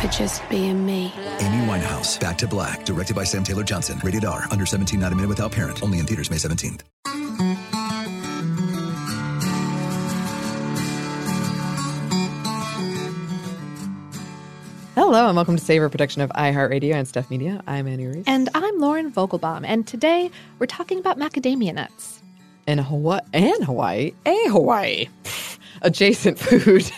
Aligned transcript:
for 0.00 0.08
just 0.08 0.48
being 0.48 0.84
me. 0.86 1.12
Amy 1.40 1.66
Winehouse, 1.66 2.18
Back 2.20 2.38
to 2.38 2.48
Black, 2.48 2.84
directed 2.84 3.16
by 3.16 3.24
Sam 3.24 3.44
Taylor 3.44 3.64
Johnson. 3.64 4.00
Rated 4.02 4.24
R, 4.24 4.44
under 4.50 4.64
17, 4.64 4.98
not 5.00 5.12
a 5.12 5.14
minute 5.14 5.28
without 5.28 5.52
parent. 5.52 5.82
Only 5.82 5.98
in 5.98 6.06
theaters 6.06 6.30
May 6.30 6.36
17th. 6.36 6.82
Hello 14.94 15.26
and 15.26 15.36
welcome 15.36 15.56
to 15.56 15.64
Savor 15.64 15.88
Production 15.88 16.20
of 16.22 16.30
iHeartRadio 16.30 16.92
and 16.92 17.08
Stuff 17.08 17.30
Media. 17.30 17.62
I'm 17.66 17.86
Anney 17.88 18.06
Reese. 18.06 18.24
And 18.26 18.50
I'm 18.54 18.78
Lauren 18.78 19.10
Vogelbaum. 19.10 19.64
And 19.64 19.86
today 19.86 20.30
we're 20.58 20.66
talking 20.66 20.98
about 20.98 21.18
macadamia 21.18 21.72
nuts. 21.72 22.20
In 22.66 22.76
Hawaii 22.78 23.20
and 23.32 23.64
Hawaii, 23.64 24.12
a 24.26 24.36
Hawaii 24.48 25.06
adjacent 25.82 26.38
food. 26.38 26.90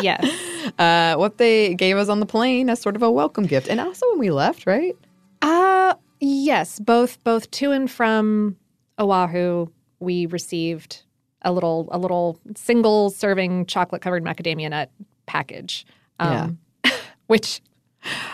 yes. 0.00 0.24
Uh, 0.78 1.14
what 1.16 1.36
they 1.36 1.74
gave 1.74 1.98
us 1.98 2.08
on 2.08 2.20
the 2.20 2.26
plane 2.26 2.70
as 2.70 2.80
sort 2.80 2.96
of 2.96 3.02
a 3.02 3.10
welcome 3.10 3.44
gift, 3.44 3.68
and 3.68 3.78
also 3.78 4.08
when 4.10 4.18
we 4.18 4.30
left, 4.30 4.66
right? 4.66 4.96
Uh 5.42 5.94
yes, 6.20 6.80
both 6.80 7.22
both 7.22 7.50
to 7.50 7.70
and 7.70 7.88
from 7.88 8.56
Oahu, 8.98 9.66
we 10.00 10.24
received 10.24 11.02
a 11.42 11.52
little 11.52 11.88
a 11.92 11.98
little 11.98 12.40
single 12.56 13.10
serving 13.10 13.66
chocolate 13.66 14.00
covered 14.00 14.24
macadamia 14.24 14.70
nut 14.70 14.90
package. 15.26 15.86
Um, 16.18 16.58
yeah. 16.84 16.92
which 17.26 17.60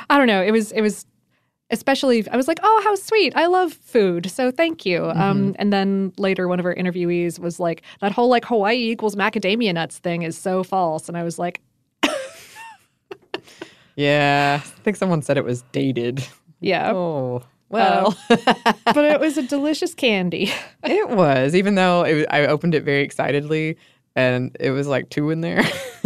I 0.09 0.17
don't 0.17 0.29
know. 0.29 0.43
It 0.43 0.53
was 0.53 0.73
it 0.73 0.83
was 0.83 1.05
especially 1.71 2.29
I 2.31 2.37
was 2.37 2.49
like, 2.49 2.59
"Oh, 2.63 2.81
how 2.85 2.95
sweet. 2.95 3.33
I 3.37 3.47
love 3.47 3.73
food. 3.73 4.31
So 4.31 4.51
thank 4.51 4.85
you." 4.87 5.01
Mm-hmm. 5.01 5.21
Um, 5.21 5.57
and 5.59 5.73
then 5.73 6.13
later 6.19 6.49
one 6.49 6.61
of 6.61 6.67
our 6.67 6.75
interviewees 6.75 7.39
was 7.39 7.61
like, 7.61 7.83
"That 8.01 8.13
whole 8.13 8.29
like 8.29 8.45
Hawaii 8.45 8.91
equals 8.91 9.17
macadamia 9.17 9.75
nuts 9.75 9.99
thing 9.99 10.23
is 10.23 10.37
so 10.37 10.63
false." 10.63 11.09
And 11.09 11.17
I 11.17 11.23
was 11.23 11.39
like, 11.39 11.61
Yeah, 13.97 14.61
I 14.65 14.81
think 14.83 14.97
someone 14.97 15.23
said 15.23 15.37
it 15.37 15.45
was 15.45 15.63
dated. 15.73 16.27
Yeah. 16.61 16.93
Oh. 16.93 17.43
Well, 17.69 18.17
uh, 18.29 18.73
but 18.85 19.05
it 19.05 19.21
was 19.21 19.39
a 19.39 19.43
delicious 19.43 19.95
candy. 19.95 20.51
it 20.83 21.09
was, 21.09 21.55
even 21.55 21.77
though 21.77 22.03
it, 22.03 22.27
I 22.29 22.47
opened 22.47 22.75
it 22.75 22.83
very 22.83 23.03
excitedly 23.03 23.77
and 24.17 24.57
it 24.59 24.73
was 24.73 24.89
like 24.89 25.09
two 25.09 25.31
in 25.31 25.41
there. 25.41 25.63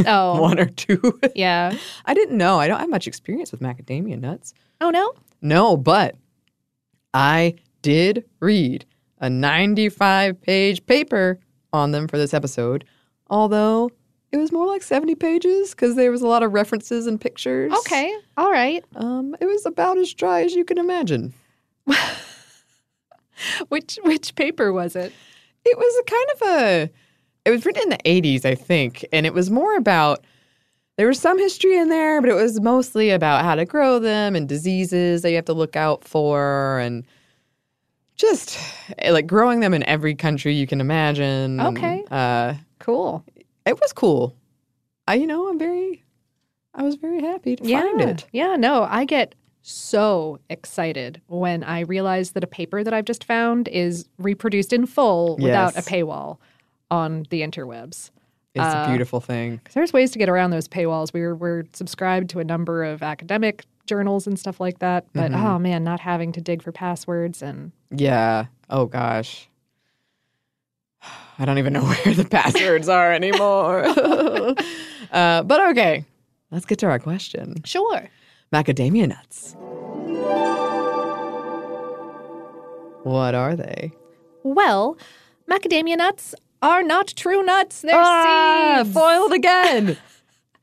Oh. 0.06 0.40
One 0.42 0.60
or 0.60 0.66
two. 0.66 1.18
Yeah. 1.34 1.74
I 2.04 2.12
didn't 2.12 2.36
know. 2.36 2.60
I 2.60 2.68
don't 2.68 2.80
have 2.80 2.90
much 2.90 3.06
experience 3.06 3.50
with 3.50 3.62
macadamia 3.62 4.20
nuts. 4.20 4.52
Oh, 4.82 4.90
no? 4.90 5.14
No, 5.44 5.76
but 5.76 6.16
I 7.12 7.56
did 7.82 8.24
read 8.40 8.86
a 9.18 9.28
95 9.28 10.40
page 10.40 10.84
paper 10.86 11.38
on 11.70 11.90
them 11.90 12.08
for 12.08 12.16
this 12.16 12.32
episode, 12.32 12.86
although 13.28 13.90
it 14.32 14.38
was 14.38 14.50
more 14.50 14.66
like 14.66 14.82
70 14.82 15.14
pages 15.16 15.72
because 15.72 15.96
there 15.96 16.10
was 16.10 16.22
a 16.22 16.26
lot 16.26 16.42
of 16.42 16.54
references 16.54 17.06
and 17.06 17.20
pictures. 17.20 17.74
Okay. 17.80 18.16
All 18.38 18.50
right. 18.50 18.82
Um, 18.96 19.36
it 19.38 19.44
was 19.44 19.66
about 19.66 19.98
as 19.98 20.14
dry 20.14 20.42
as 20.42 20.54
you 20.54 20.64
can 20.64 20.78
imagine. 20.78 21.34
which 23.68 23.98
which 24.02 24.34
paper 24.36 24.72
was 24.72 24.96
it? 24.96 25.12
It 25.66 25.76
was 25.76 26.00
a 26.00 26.04
kind 26.04 26.28
of 26.32 26.42
a 26.48 26.90
it 27.44 27.50
was 27.50 27.66
written 27.66 27.82
in 27.82 27.90
the 27.90 27.98
80s, 27.98 28.46
I 28.46 28.54
think, 28.54 29.04
and 29.12 29.26
it 29.26 29.34
was 29.34 29.50
more 29.50 29.76
about 29.76 30.24
there 30.96 31.08
was 31.08 31.18
some 31.18 31.38
history 31.38 31.76
in 31.76 31.88
there, 31.88 32.20
but 32.20 32.30
it 32.30 32.34
was 32.34 32.60
mostly 32.60 33.10
about 33.10 33.44
how 33.44 33.54
to 33.54 33.64
grow 33.64 33.98
them 33.98 34.36
and 34.36 34.48
diseases 34.48 35.22
that 35.22 35.30
you 35.30 35.36
have 35.36 35.44
to 35.46 35.52
look 35.52 35.76
out 35.76 36.04
for 36.04 36.78
and 36.78 37.04
just 38.16 38.58
eh, 38.98 39.10
like 39.10 39.26
growing 39.26 39.60
them 39.60 39.74
in 39.74 39.82
every 39.84 40.14
country 40.14 40.54
you 40.54 40.66
can 40.66 40.80
imagine. 40.80 41.60
Okay. 41.60 42.04
Uh, 42.10 42.54
cool. 42.78 43.24
It 43.66 43.80
was 43.80 43.92
cool. 43.92 44.36
I, 45.08 45.14
you 45.14 45.26
know, 45.26 45.48
I'm 45.48 45.58
very, 45.58 46.04
I 46.74 46.82
was 46.82 46.94
very 46.94 47.20
happy 47.20 47.56
to 47.56 47.64
yeah. 47.64 47.80
find 47.80 48.00
it. 48.00 48.26
Yeah. 48.32 48.56
No, 48.56 48.84
I 48.84 49.04
get 49.04 49.34
so 49.62 50.38
excited 50.50 51.20
when 51.26 51.64
I 51.64 51.80
realize 51.80 52.32
that 52.32 52.44
a 52.44 52.46
paper 52.46 52.84
that 52.84 52.92
I've 52.92 53.06
just 53.06 53.24
found 53.24 53.66
is 53.68 54.06
reproduced 54.18 54.72
in 54.72 54.86
full 54.86 55.36
without 55.38 55.76
a 55.76 55.80
paywall 55.80 56.38
on 56.90 57.26
the 57.30 57.40
interwebs. 57.40 58.10
It's 58.54 58.62
Uh, 58.64 58.84
a 58.86 58.88
beautiful 58.88 59.20
thing. 59.20 59.60
there's 59.72 59.92
ways 59.92 60.12
to 60.12 60.18
get 60.18 60.28
around 60.28 60.50
those 60.50 60.68
paywalls. 60.68 61.12
We're 61.12 61.34
we're 61.34 61.64
subscribed 61.72 62.30
to 62.30 62.38
a 62.40 62.44
number 62.44 62.84
of 62.84 63.02
academic 63.02 63.64
journals 63.86 64.26
and 64.28 64.38
stuff 64.38 64.60
like 64.60 64.78
that. 64.78 65.06
But 65.12 65.32
Mhm. 65.32 65.42
oh 65.44 65.58
man, 65.58 65.82
not 65.84 66.00
having 66.00 66.30
to 66.32 66.40
dig 66.40 66.62
for 66.62 66.70
passwords 66.72 67.42
and 67.42 67.72
Yeah. 67.90 68.46
Oh 68.70 68.86
gosh. 68.86 69.48
I 71.38 71.44
don't 71.44 71.58
even 71.58 71.72
know 71.72 71.82
where 72.04 72.14
the 72.14 72.24
passwords 72.24 72.88
are 72.88 73.12
anymore. 73.12 73.84
uh, 75.12 75.42
but 75.42 75.60
okay, 75.70 76.04
let's 76.52 76.64
get 76.64 76.78
to 76.78 76.86
our 76.86 76.98
question. 77.00 77.56
sure. 77.64 78.08
Macadamia 78.52 79.08
nuts. 79.08 79.56
What 83.02 83.34
are 83.34 83.54
they? 83.56 83.90
Well, 84.44 84.96
macadamia 85.50 85.96
nuts 85.98 86.34
are 86.64 86.82
not 86.82 87.08
true 87.14 87.42
nuts. 87.42 87.82
They're 87.82 87.94
Ah, 87.96 88.80
seeds. 88.82 88.94
foiled 88.94 89.32
again. 89.32 89.96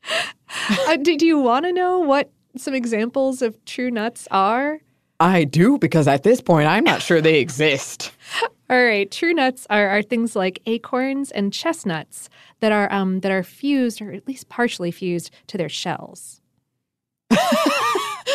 uh, 0.88 0.96
do, 0.96 1.16
do 1.16 1.24
you 1.24 1.38
want 1.38 1.64
to 1.64 1.72
know 1.72 2.00
what 2.00 2.30
some 2.56 2.74
examples 2.74 3.40
of 3.40 3.62
true 3.64 3.90
nuts 3.90 4.28
are? 4.30 4.80
I 5.20 5.44
do 5.44 5.78
because 5.78 6.08
at 6.08 6.24
this 6.24 6.40
point 6.40 6.66
I'm 6.68 6.84
not 6.84 7.00
sure 7.00 7.20
they 7.20 7.38
exist. 7.40 8.10
All 8.70 8.84
right, 8.84 9.10
true 9.10 9.32
nuts 9.32 9.66
are, 9.70 9.88
are 9.88 10.02
things 10.02 10.34
like 10.34 10.60
acorns 10.66 11.30
and 11.30 11.52
chestnuts 11.52 12.28
that 12.60 12.72
are 12.72 12.92
um, 12.92 13.20
that 13.20 13.30
are 13.30 13.42
fused 13.44 14.02
or 14.02 14.12
at 14.12 14.26
least 14.26 14.48
partially 14.48 14.90
fused 14.90 15.30
to 15.46 15.56
their 15.56 15.68
shells. 15.68 16.40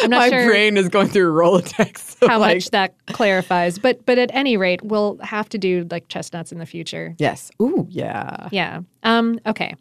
I'm 0.03 0.09
not 0.09 0.19
My 0.19 0.29
sure 0.29 0.47
brain 0.47 0.77
is 0.77 0.89
going 0.89 1.07
through 1.07 1.33
Rolodex. 1.33 2.17
how 2.27 2.39
like, 2.39 2.57
much 2.57 2.69
that 2.71 2.93
clarifies, 3.07 3.79
but 3.79 4.05
but 4.05 4.17
at 4.17 4.29
any 4.33 4.57
rate, 4.57 4.81
we'll 4.83 5.17
have 5.21 5.49
to 5.49 5.57
do 5.57 5.87
like 5.91 6.07
chestnuts 6.07 6.51
in 6.51 6.59
the 6.59 6.65
future. 6.65 7.15
Yes. 7.17 7.51
Ooh, 7.61 7.87
yeah. 7.89 8.49
Yeah. 8.51 8.81
Um. 9.03 9.39
Okay. 9.45 9.75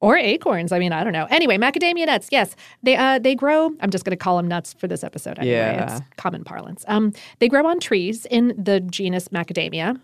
Or 0.00 0.16
acorns. 0.16 0.70
I 0.70 0.78
mean, 0.78 0.92
I 0.92 1.02
don't 1.02 1.12
know. 1.12 1.26
Anyway, 1.28 1.58
macadamia 1.58 2.06
nuts. 2.06 2.28
Yes, 2.30 2.54
they 2.84 2.94
uh 2.96 3.18
they 3.18 3.34
grow. 3.34 3.72
I'm 3.80 3.90
just 3.90 4.04
going 4.04 4.16
to 4.16 4.22
call 4.22 4.36
them 4.36 4.46
nuts 4.46 4.72
for 4.74 4.86
this 4.86 5.02
episode. 5.02 5.38
Anyway, 5.38 5.56
Yeah. 5.56 5.96
it's 5.96 6.06
common 6.16 6.44
parlance. 6.44 6.84
Um, 6.86 7.12
they 7.40 7.48
grow 7.48 7.66
on 7.66 7.80
trees 7.80 8.24
in 8.26 8.54
the 8.56 8.78
genus 8.80 9.28
Macadamia. 9.28 10.00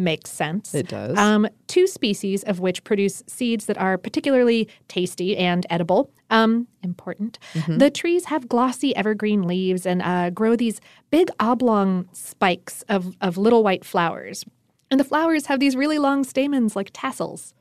Makes 0.00 0.30
sense. 0.30 0.74
It 0.74 0.88
does. 0.88 1.18
Um, 1.18 1.46
two 1.66 1.86
species 1.86 2.42
of 2.44 2.58
which 2.58 2.84
produce 2.84 3.22
seeds 3.26 3.66
that 3.66 3.76
are 3.76 3.98
particularly 3.98 4.66
tasty 4.88 5.36
and 5.36 5.66
edible. 5.68 6.10
Um, 6.30 6.68
important. 6.82 7.38
Mm-hmm. 7.52 7.76
The 7.76 7.90
trees 7.90 8.24
have 8.26 8.48
glossy 8.48 8.96
evergreen 8.96 9.42
leaves 9.42 9.84
and 9.84 10.00
uh, 10.00 10.30
grow 10.30 10.56
these 10.56 10.80
big 11.10 11.28
oblong 11.38 12.08
spikes 12.12 12.80
of, 12.88 13.14
of 13.20 13.36
little 13.36 13.62
white 13.62 13.84
flowers. 13.84 14.42
And 14.90 14.98
the 14.98 15.04
flowers 15.04 15.46
have 15.46 15.60
these 15.60 15.76
really 15.76 15.98
long 15.98 16.24
stamens 16.24 16.74
like 16.74 16.88
tassels. 16.94 17.52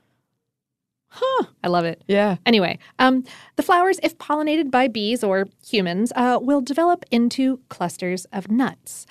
Huh. 1.09 1.47
I 1.61 1.67
love 1.67 1.83
it. 1.83 2.01
Yeah. 2.07 2.37
Anyway, 2.45 2.79
um, 2.99 3.25
the 3.57 3.63
flowers, 3.63 3.99
if 4.01 4.17
pollinated 4.17 4.71
by 4.71 4.87
bees 4.87 5.25
or 5.25 5.47
humans, 5.67 6.13
uh, 6.15 6.39
will 6.41 6.61
develop 6.61 7.03
into 7.11 7.59
clusters 7.67 8.23
of 8.31 8.49
nuts. 8.49 9.05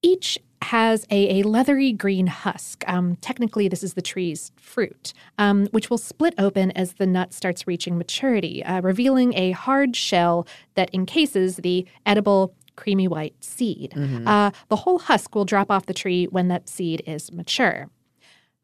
Each 0.00 0.38
has 0.64 1.06
a, 1.10 1.40
a 1.40 1.42
leathery 1.54 1.92
green 1.92 2.26
husk. 2.26 2.84
Um, 2.86 3.16
technically, 3.20 3.68
this 3.68 3.82
is 3.82 3.94
the 3.94 4.02
tree's 4.02 4.52
fruit, 4.56 5.12
um, 5.38 5.66
which 5.72 5.88
will 5.90 5.98
split 5.98 6.34
open 6.38 6.70
as 6.72 6.94
the 6.94 7.06
nut 7.06 7.32
starts 7.32 7.66
reaching 7.66 7.96
maturity, 7.96 8.64
uh, 8.64 8.80
revealing 8.80 9.34
a 9.34 9.52
hard 9.52 9.94
shell 9.94 10.46
that 10.74 10.90
encases 10.92 11.56
the 11.56 11.86
edible 12.04 12.54
creamy 12.76 13.06
white 13.06 13.36
seed. 13.40 13.92
Uh, 14.26 14.50
the 14.68 14.76
whole 14.82 14.98
husk 14.98 15.34
will 15.34 15.44
drop 15.44 15.70
off 15.70 15.86
the 15.86 15.94
tree 15.94 16.24
when 16.26 16.48
that 16.48 16.68
seed 16.68 17.02
is 17.06 17.30
mature. 17.30 17.88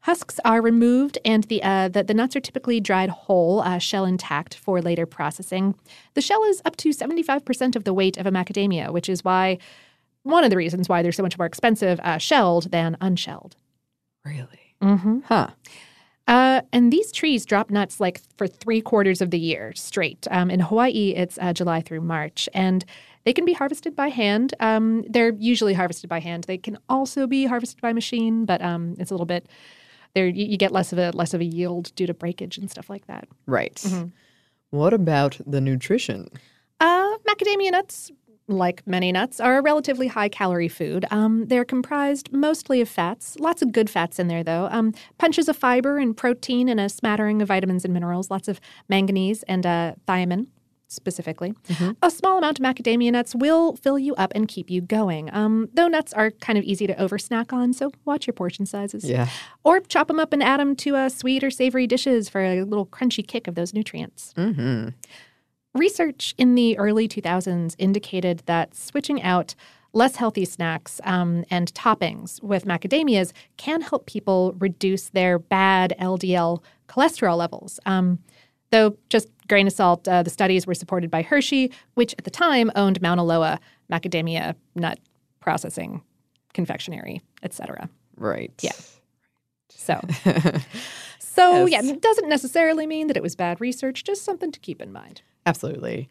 Husks 0.01 0.39
are 0.43 0.61
removed, 0.61 1.17
and 1.23 1.43
the, 1.45 1.61
uh, 1.61 1.87
the 1.87 2.03
the 2.03 2.15
nuts 2.15 2.35
are 2.35 2.41
typically 2.41 2.79
dried 2.81 3.09
whole, 3.09 3.61
uh, 3.61 3.77
shell 3.77 4.03
intact, 4.03 4.55
for 4.55 4.81
later 4.81 5.05
processing. 5.05 5.75
The 6.15 6.21
shell 6.21 6.43
is 6.45 6.61
up 6.65 6.75
to 6.77 6.91
seventy 6.91 7.23
five 7.23 7.45
percent 7.45 7.75
of 7.75 7.83
the 7.83 7.93
weight 7.93 8.17
of 8.17 8.25
a 8.25 8.31
macadamia, 8.31 8.91
which 8.91 9.07
is 9.07 9.23
why 9.23 9.59
one 10.23 10.43
of 10.43 10.49
the 10.49 10.57
reasons 10.57 10.87
why 10.87 11.01
they're 11.01 11.11
so 11.11 11.23
much 11.23 11.37
more 11.37 11.47
expensive 11.47 11.99
uh, 12.03 12.17
shelled 12.17 12.71
than 12.71 12.97
unshelled. 13.01 13.55
Really? 14.23 14.75
Mm-hmm. 14.81 15.19
Huh. 15.25 15.49
Uh, 16.27 16.61
and 16.71 16.93
these 16.93 17.11
trees 17.11 17.45
drop 17.45 17.69
nuts 17.69 17.99
like 17.99 18.21
for 18.37 18.47
three 18.47 18.81
quarters 18.81 19.21
of 19.21 19.31
the 19.31 19.39
year 19.39 19.73
straight. 19.75 20.27
Um, 20.31 20.49
in 20.49 20.59
Hawaii, 20.59 21.13
it's 21.15 21.37
uh, 21.41 21.51
July 21.53 21.81
through 21.81 22.01
March, 22.01 22.47
and 22.53 22.85
they 23.25 23.33
can 23.33 23.45
be 23.45 23.53
harvested 23.53 23.95
by 23.95 24.09
hand. 24.09 24.53
Um, 24.59 25.03
they're 25.09 25.33
usually 25.33 25.73
harvested 25.73 26.09
by 26.09 26.19
hand. 26.19 26.45
They 26.45 26.57
can 26.57 26.77
also 26.87 27.27
be 27.27 27.45
harvested 27.45 27.81
by 27.81 27.93
machine, 27.93 28.45
but 28.45 28.61
um, 28.61 28.95
it's 28.99 29.11
a 29.11 29.13
little 29.13 29.25
bit. 29.25 29.47
There, 30.13 30.27
you, 30.27 30.45
you 30.45 30.57
get 30.57 30.71
less 30.71 30.93
of 30.93 30.99
a 30.99 31.11
less 31.11 31.33
of 31.33 31.41
a 31.41 31.45
yield 31.45 31.93
due 31.95 32.07
to 32.07 32.13
breakage 32.13 32.57
and 32.57 32.69
stuff 32.69 32.89
like 32.89 33.07
that. 33.07 33.27
Right. 33.45 33.75
Mm-hmm. 33.75 34.09
What 34.69 34.93
about 34.93 35.37
the 35.45 35.59
nutrition? 35.59 36.29
Uh, 36.79 37.17
macadamia 37.27 37.71
nuts, 37.71 38.11
like 38.47 38.85
many 38.85 39.11
nuts, 39.11 39.39
are 39.39 39.57
a 39.57 39.61
relatively 39.61 40.07
high 40.07 40.29
calorie 40.29 40.67
food. 40.67 41.05
Um, 41.11 41.45
they're 41.47 41.65
comprised 41.65 42.31
mostly 42.33 42.81
of 42.81 42.89
fats, 42.89 43.37
lots 43.39 43.61
of 43.61 43.71
good 43.71 43.89
fats 43.89 44.19
in 44.19 44.27
there, 44.27 44.43
though. 44.43 44.67
Um, 44.71 44.93
punches 45.17 45.47
of 45.47 45.55
fiber 45.55 45.97
and 45.97 46.15
protein 46.15 46.67
and 46.67 46.79
a 46.79 46.89
smattering 46.89 47.41
of 47.41 47.47
vitamins 47.47 47.85
and 47.85 47.93
minerals, 47.93 48.29
lots 48.29 48.47
of 48.47 48.59
manganese 48.89 49.43
and 49.43 49.65
uh, 49.65 49.93
thiamine. 50.07 50.47
Specifically, 50.87 51.53
a 52.01 52.11
small 52.11 52.37
amount 52.37 52.59
of 52.59 52.65
macadamia 52.65 53.13
nuts 53.13 53.33
will 53.33 53.77
fill 53.77 53.97
you 53.97 54.13
up 54.15 54.33
and 54.35 54.45
keep 54.49 54.69
you 54.69 54.81
going. 54.81 55.33
Um, 55.33 55.69
though 55.73 55.87
nuts 55.87 56.11
are 56.11 56.31
kind 56.31 56.59
of 56.59 56.65
easy 56.65 56.85
to 56.85 57.01
over 57.01 57.17
snack 57.17 57.53
on, 57.53 57.71
so 57.71 57.91
watch 58.03 58.27
your 58.27 58.33
portion 58.33 58.65
sizes. 58.65 59.05
Yeah. 59.05 59.29
Or 59.63 59.79
chop 59.79 60.09
them 60.09 60.19
up 60.19 60.33
and 60.33 60.43
add 60.43 60.59
them 60.59 60.75
to 60.75 60.97
uh, 60.97 61.07
sweet 61.07 61.45
or 61.45 61.49
savory 61.49 61.87
dishes 61.87 62.27
for 62.27 62.43
a 62.43 62.63
little 62.63 62.85
crunchy 62.85 63.25
kick 63.25 63.47
of 63.47 63.55
those 63.55 63.73
nutrients. 63.73 64.33
Mm-hmm. 64.35 64.89
Research 65.73 66.35
in 66.37 66.55
the 66.55 66.77
early 66.77 67.07
2000s 67.07 67.75
indicated 67.77 68.43
that 68.45 68.75
switching 68.75 69.21
out 69.23 69.55
less 69.93 70.15
healthy 70.17 70.45
snacks 70.45 70.99
um, 71.03 71.43
and 71.49 71.73
toppings 71.73 72.41
with 72.43 72.65
macadamias 72.65 73.31
can 73.57 73.81
help 73.81 74.05
people 74.05 74.53
reduce 74.59 75.09
their 75.09 75.39
bad 75.39 75.93
LDL 75.99 76.61
cholesterol 76.89 77.37
levels. 77.37 77.79
Um, 77.85 78.19
though, 78.71 78.97
just 79.09 79.27
grain 79.47 79.67
of 79.67 79.73
salt, 79.73 80.07
uh, 80.07 80.23
the 80.23 80.29
studies 80.29 80.65
were 80.67 80.73
supported 80.73 81.09
by 81.11 81.21
Hershey, 81.21 81.71
which 81.95 82.13
at 82.17 82.25
the 82.25 82.29
time 82.31 82.71
owned 82.75 83.01
Mauna 83.01 83.23
Loa 83.23 83.59
macadamia 83.91 84.55
nut 84.75 84.99
processing, 85.39 86.01
confectionery, 86.53 87.21
etc. 87.43 87.89
Right. 88.17 88.51
Yeah. 88.61 88.71
So, 89.69 89.99
so 91.19 91.65
Yes. 91.65 91.85
yeah, 91.85 91.91
it 91.93 92.01
doesn't 92.01 92.29
necessarily 92.29 92.85
mean 92.85 93.07
that 93.07 93.17
it 93.17 93.23
was 93.23 93.35
bad 93.35 93.59
research, 93.61 94.03
just 94.03 94.23
something 94.23 94.51
to 94.51 94.59
keep 94.59 94.81
in 94.81 94.91
mind. 94.91 95.21
Absolutely. 95.45 96.09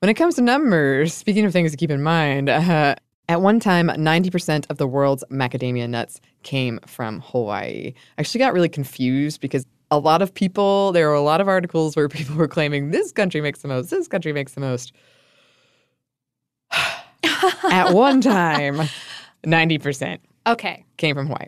When 0.00 0.08
it 0.08 0.14
comes 0.14 0.34
to 0.36 0.42
numbers, 0.42 1.14
speaking 1.14 1.44
of 1.44 1.52
things 1.52 1.70
to 1.70 1.76
keep 1.76 1.90
in 1.90 2.02
mind, 2.02 2.48
uh, 2.48 2.94
at 3.28 3.40
one 3.40 3.58
time, 3.58 3.88
90% 3.88 4.66
of 4.68 4.76
the 4.76 4.86
world's 4.86 5.24
macadamia 5.30 5.88
nuts 5.88 6.20
came 6.42 6.78
from 6.86 7.20
Hawaii. 7.20 7.94
I 8.18 8.20
actually 8.20 8.40
got 8.40 8.52
really 8.52 8.68
confused 8.68 9.40
because 9.40 9.64
a 9.90 9.98
lot 9.98 10.20
of 10.20 10.34
people, 10.34 10.92
there 10.92 11.08
were 11.08 11.14
a 11.14 11.22
lot 11.22 11.40
of 11.40 11.48
articles 11.48 11.96
where 11.96 12.08
people 12.10 12.36
were 12.36 12.48
claiming 12.48 12.90
this 12.90 13.12
country 13.12 13.40
makes 13.40 13.62
the 13.62 13.68
most, 13.68 13.90
this 13.90 14.08
country 14.08 14.32
makes 14.32 14.52
the 14.54 14.60
most. 14.60 14.92
at 17.70 17.94
one 17.94 18.20
time, 18.20 18.80
90% 19.46 20.18
Okay. 20.46 20.84
came 20.98 21.14
from 21.16 21.26
Hawaii. 21.28 21.46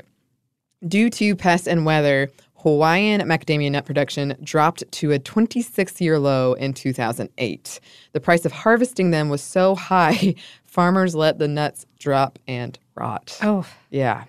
Due 0.87 1.11
to 1.11 1.37
pests 1.37 1.67
and 1.67 1.85
weather, 1.85 2.31
Hawaiian 2.59 3.21
macadamia 3.23 3.71
nut 3.71 3.85
production 3.85 4.37
dropped 4.43 4.83
to 4.93 5.13
a 5.13 5.19
26 5.19 6.01
year 6.01 6.19
low 6.19 6.55
in 6.55 6.73
2008. 6.73 7.81
The 8.13 8.21
price 8.21 8.45
of 8.45 8.53
harvesting 8.53 9.11
them 9.11 9.29
was 9.29 9.43
so 9.43 9.75
high, 9.75 10.35
farmers 10.65 11.15
let 11.15 11.39
the 11.39 11.49
nuts 11.49 11.87
drop 11.99 12.39
and 12.49 12.79
rot. 12.95 13.39
Oh, 13.43 13.67
Yeah. 13.91 14.25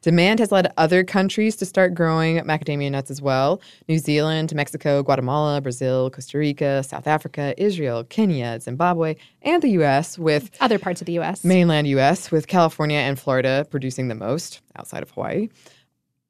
Demand 0.00 0.38
has 0.38 0.52
led 0.52 0.72
other 0.76 1.02
countries 1.02 1.56
to 1.56 1.66
start 1.66 1.92
growing 1.92 2.38
macadamia 2.38 2.90
nuts 2.90 3.10
as 3.10 3.20
well 3.20 3.60
New 3.88 3.98
Zealand, 3.98 4.54
Mexico, 4.54 5.02
Guatemala, 5.02 5.60
Brazil, 5.60 6.08
Costa 6.08 6.38
Rica, 6.38 6.82
South 6.84 7.06
Africa, 7.08 7.52
Israel, 7.58 8.04
Kenya, 8.04 8.60
Zimbabwe, 8.60 9.16
and 9.42 9.60
the 9.60 9.70
U.S., 9.70 10.16
with 10.16 10.50
other 10.60 10.78
parts 10.78 11.02
of 11.02 11.06
the 11.06 11.14
U.S. 11.14 11.44
mainland 11.44 11.88
US, 11.88 12.30
with 12.30 12.46
California 12.46 12.98
and 12.98 13.18
Florida 13.18 13.66
producing 13.70 14.06
the 14.06 14.14
most 14.14 14.60
outside 14.76 15.02
of 15.02 15.10
Hawaii. 15.10 15.48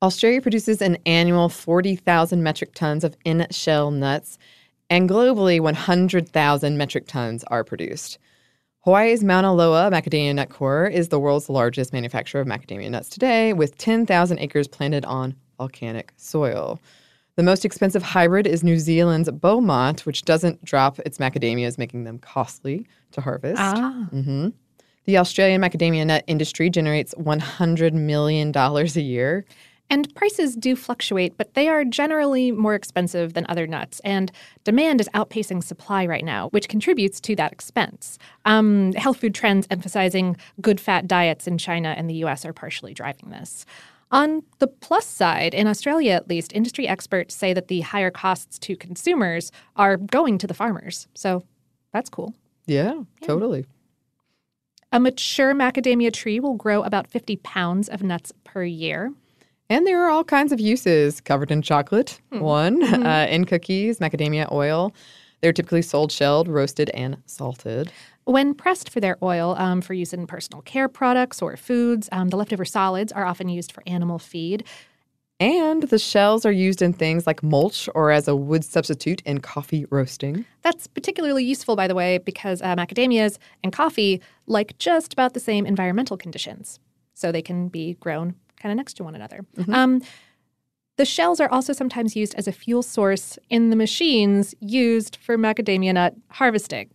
Australia 0.00 0.40
produces 0.40 0.80
an 0.80 0.96
annual 1.06 1.48
40,000 1.48 2.42
metric 2.42 2.72
tons 2.74 3.02
of 3.02 3.16
in 3.24 3.46
shell 3.50 3.90
nuts, 3.90 4.38
and 4.90 5.08
globally, 5.08 5.60
100,000 5.60 6.78
metric 6.78 7.06
tons 7.08 7.44
are 7.44 7.64
produced. 7.64 8.18
Hawaii's 8.84 9.24
Mauna 9.24 9.52
Loa 9.52 9.90
Macadamia 9.90 10.34
Nut 10.34 10.50
Corps 10.50 10.86
is 10.86 11.08
the 11.08 11.18
world's 11.18 11.48
largest 11.48 11.92
manufacturer 11.92 12.40
of 12.40 12.46
macadamia 12.46 12.88
nuts 12.90 13.08
today, 13.08 13.52
with 13.52 13.76
10,000 13.76 14.38
acres 14.38 14.68
planted 14.68 15.04
on 15.04 15.34
volcanic 15.58 16.12
soil. 16.16 16.80
The 17.34 17.42
most 17.42 17.64
expensive 17.64 18.02
hybrid 18.02 18.46
is 18.46 18.62
New 18.62 18.78
Zealand's 18.78 19.30
Beaumont, 19.30 20.06
which 20.06 20.22
doesn't 20.22 20.64
drop 20.64 21.00
its 21.00 21.18
macadamias, 21.18 21.76
making 21.76 22.04
them 22.04 22.18
costly 22.20 22.86
to 23.12 23.20
harvest. 23.20 23.60
Ah. 23.60 24.06
hmm 24.10 24.48
The 25.06 25.18
Australian 25.18 25.60
macadamia 25.60 26.06
nut 26.06 26.22
industry 26.28 26.70
generates 26.70 27.14
$100 27.14 27.92
million 27.94 28.52
a 28.56 28.84
year. 29.00 29.44
And 29.90 30.14
prices 30.14 30.54
do 30.54 30.76
fluctuate, 30.76 31.36
but 31.38 31.54
they 31.54 31.68
are 31.68 31.84
generally 31.84 32.52
more 32.52 32.74
expensive 32.74 33.32
than 33.32 33.46
other 33.48 33.66
nuts, 33.66 34.00
and 34.04 34.30
demand 34.64 35.00
is 35.00 35.08
outpacing 35.14 35.64
supply 35.64 36.04
right 36.04 36.24
now, 36.24 36.48
which 36.50 36.68
contributes 36.68 37.20
to 37.22 37.34
that 37.36 37.52
expense. 37.52 38.18
Um, 38.44 38.92
health 38.92 39.18
food 39.18 39.34
trends 39.34 39.66
emphasizing 39.70 40.36
good 40.60 40.78
fat 40.80 41.06
diets 41.06 41.46
in 41.46 41.56
China 41.56 41.94
and 41.96 42.08
the 42.08 42.16
US 42.24 42.44
are 42.44 42.52
partially 42.52 42.92
driving 42.92 43.30
this. 43.30 43.64
On 44.10 44.42
the 44.58 44.66
plus 44.66 45.06
side, 45.06 45.54
in 45.54 45.66
Australia 45.66 46.12
at 46.12 46.28
least, 46.28 46.52
industry 46.54 46.88
experts 46.88 47.34
say 47.34 47.52
that 47.52 47.68
the 47.68 47.82
higher 47.82 48.10
costs 48.10 48.58
to 48.60 48.76
consumers 48.76 49.52
are 49.76 49.96
going 49.96 50.38
to 50.38 50.46
the 50.46 50.54
farmers. 50.54 51.08
So 51.14 51.44
that's 51.92 52.08
cool. 52.08 52.34
Yeah, 52.66 53.02
totally. 53.22 53.66
A 54.92 55.00
mature 55.00 55.54
macadamia 55.54 56.12
tree 56.12 56.40
will 56.40 56.54
grow 56.54 56.82
about 56.82 57.06
50 57.06 57.36
pounds 57.36 57.88
of 57.88 58.02
nuts 58.02 58.32
per 58.44 58.64
year. 58.64 59.12
And 59.70 59.86
there 59.86 60.02
are 60.04 60.10
all 60.10 60.24
kinds 60.24 60.50
of 60.52 60.60
uses 60.60 61.20
covered 61.20 61.50
in 61.50 61.62
chocolate. 61.62 62.20
Hmm. 62.32 62.40
One, 62.40 62.82
Mm-hmm. 62.88 63.06
uh, 63.06 63.26
in 63.26 63.44
cookies, 63.44 63.98
macadamia 63.98 64.50
oil. 64.50 64.94
They're 65.40 65.52
typically 65.52 65.82
sold 65.82 66.10
shelled, 66.10 66.48
roasted, 66.48 66.90
and 66.90 67.18
salted. 67.26 67.92
When 68.24 68.54
pressed 68.54 68.90
for 68.90 69.00
their 69.00 69.16
oil 69.22 69.54
um, 69.58 69.80
for 69.80 69.94
use 69.94 70.12
in 70.12 70.26
personal 70.26 70.62
care 70.62 70.88
products 70.88 71.40
or 71.40 71.56
foods, 71.56 72.08
um, 72.12 72.28
the 72.28 72.36
leftover 72.36 72.64
solids 72.64 73.12
are 73.12 73.24
often 73.24 73.48
used 73.48 73.70
for 73.72 73.82
animal 73.86 74.18
feed. 74.18 74.64
And 75.40 75.84
the 75.84 75.98
shells 76.00 76.44
are 76.44 76.50
used 76.52 76.82
in 76.82 76.92
things 76.92 77.24
like 77.26 77.44
mulch 77.44 77.88
or 77.94 78.10
as 78.10 78.26
a 78.26 78.34
wood 78.34 78.64
substitute 78.64 79.22
in 79.24 79.38
coffee 79.38 79.86
roasting. 79.90 80.44
That's 80.62 80.88
particularly 80.88 81.44
useful, 81.44 81.76
by 81.76 81.86
the 81.86 81.94
way, 81.94 82.18
because 82.18 82.60
uh, 82.60 82.74
macadamias 82.74 83.38
and 83.62 83.72
coffee 83.72 84.20
like 84.46 84.76
just 84.78 85.12
about 85.12 85.34
the 85.34 85.40
same 85.40 85.64
environmental 85.64 86.16
conditions. 86.16 86.80
So 87.14 87.30
they 87.30 87.42
can 87.42 87.68
be 87.68 87.94
grown 88.00 88.34
kind 88.58 88.72
of 88.72 88.76
next 88.76 88.94
to 88.94 89.04
one 89.04 89.14
another. 89.14 89.44
Um, 89.68 90.02
the 90.96 91.04
shells 91.04 91.40
are 91.40 91.50
also 91.50 91.72
sometimes 91.72 92.16
used 92.16 92.34
as 92.34 92.48
a 92.48 92.52
fuel 92.52 92.82
source 92.82 93.38
in 93.48 93.70
the 93.70 93.76
machines 93.76 94.54
used 94.60 95.16
for 95.16 95.36
macadamia 95.36 95.94
nut 95.94 96.14
harvesting. 96.30 96.90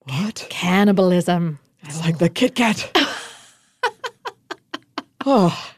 What? 0.00 0.46
Cannibalism. 0.50 1.58
It's 1.82 2.00
like 2.00 2.18
the 2.18 2.28
Kit 2.28 2.54
Kat. 2.54 2.90
oh. 5.26 5.70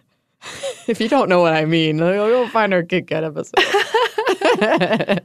If 0.87 1.01
you 1.01 1.09
don't 1.09 1.29
know 1.29 1.41
what 1.41 1.53
I 1.53 1.65
mean, 1.65 1.99
you'll 1.99 2.49
find 2.49 2.73
our 2.73 2.83
Kit 2.83 3.09
Kat 3.09 3.25
episode. 3.25 3.55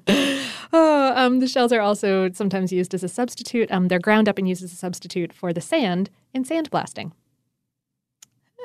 Oh, 0.73 1.13
um, 1.15 1.39
the 1.39 1.47
shells 1.47 1.73
are 1.73 1.81
also 1.81 2.31
sometimes 2.31 2.71
used 2.71 2.93
as 2.93 3.03
a 3.03 3.09
substitute. 3.09 3.69
Um, 3.71 3.89
they're 3.89 4.00
ground 4.00 4.29
up 4.29 4.38
and 4.38 4.47
used 4.47 4.63
as 4.63 4.71
a 4.71 4.77
substitute 4.77 5.33
for 5.33 5.51
the 5.51 5.61
sand 5.61 6.09
in 6.33 6.45
sandblasting. 6.45 7.11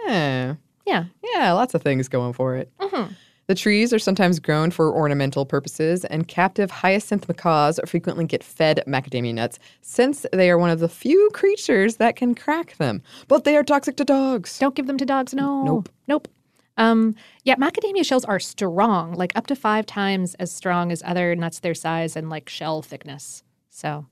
Yeah. 0.05 0.55
Yeah. 0.87 1.05
Yeah, 1.35 1.53
lots 1.53 1.75
of 1.75 1.83
things 1.83 2.09
going 2.09 2.33
for 2.33 2.57
it. 2.57 2.71
Mhm. 2.79 3.15
The 3.49 3.55
trees 3.55 3.93
are 3.93 3.99
sometimes 4.01 4.41
grown 4.41 4.73
for 4.73 4.93
ornamental 4.93 5.47
purposes, 5.47 6.05
and 6.05 6.27
captive 6.27 6.71
hyacinth 6.71 7.29
macaws 7.29 7.79
frequently 7.87 8.25
get 8.25 8.43
fed 8.43 8.83
macadamia 8.89 9.33
nuts 9.35 9.61
since 9.83 10.27
they 10.33 10.51
are 10.51 10.59
one 10.59 10.71
of 10.71 10.81
the 10.81 10.89
few 10.89 11.31
creatures 11.33 11.97
that 11.97 12.17
can 12.17 12.35
crack 12.35 12.77
them. 12.79 13.03
But 13.29 13.45
they 13.45 13.57
are 13.57 13.63
toxic 13.63 13.97
to 13.99 14.05
dogs. 14.05 14.59
Don't 14.59 14.75
give 14.75 14.89
them 14.89 14.99
to 14.99 15.07
dogs. 15.07 15.33
No. 15.33 15.63
Nope. 15.63 15.89
Nope. 16.09 16.29
Um, 16.77 17.15
yeah, 17.45 17.55
macadamia 17.55 18.05
shells 18.05 18.25
are 18.25 18.41
strong, 18.41 19.15
like 19.15 19.33
up 19.37 19.47
to 19.47 19.55
five 19.57 19.87
times 19.87 20.35
as 20.35 20.51
strong 20.53 20.91
as 20.93 21.03
other 21.07 21.35
nuts 21.37 21.61
their 21.61 21.73
size 21.75 22.17
and 22.17 22.29
like 22.29 22.49
shell 22.49 22.83
thickness. 22.83 23.45
So, 23.71 24.07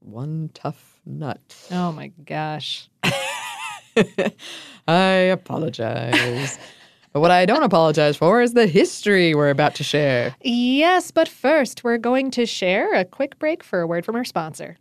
One 0.00 0.50
tough 0.52 1.00
nut. 1.06 1.40
oh 1.70 1.92
my 1.92 2.08
gosh. 2.24 2.88
I 4.88 5.02
apologize. 5.32 6.58
but 7.12 7.20
what 7.20 7.30
I 7.30 7.46
don't 7.46 7.62
apologize 7.62 8.16
for 8.16 8.42
is 8.42 8.54
the 8.54 8.66
history 8.66 9.34
we're 9.34 9.50
about 9.50 9.74
to 9.76 9.84
share. 9.84 10.34
Yes, 10.42 11.10
but 11.10 11.28
first, 11.28 11.84
we're 11.84 11.98
going 11.98 12.30
to 12.32 12.46
share 12.46 12.94
a 12.94 13.04
quick 13.04 13.38
break 13.38 13.62
for 13.62 13.80
a 13.80 13.86
word 13.86 14.04
from 14.04 14.16
our 14.16 14.24
sponsor. 14.24 14.76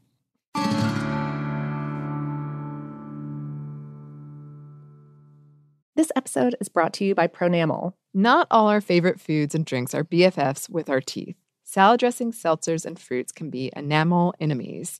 This 5.95 6.11
episode 6.15 6.55
is 6.61 6.69
brought 6.69 6.93
to 6.93 7.05
you 7.05 7.13
by 7.13 7.27
Pronamel. 7.27 7.93
Not 8.13 8.47
all 8.49 8.67
our 8.69 8.81
favorite 8.81 9.19
foods 9.19 9.53
and 9.53 9.65
drinks 9.65 9.93
are 9.93 10.03
BFFs 10.03 10.69
with 10.69 10.89
our 10.89 11.01
teeth. 11.01 11.35
Salad 11.63 11.99
dressings, 11.99 12.41
seltzers, 12.41 12.85
and 12.85 12.99
fruits 12.99 13.31
can 13.31 13.49
be 13.49 13.71
enamel 13.75 14.33
enemies. 14.39 14.99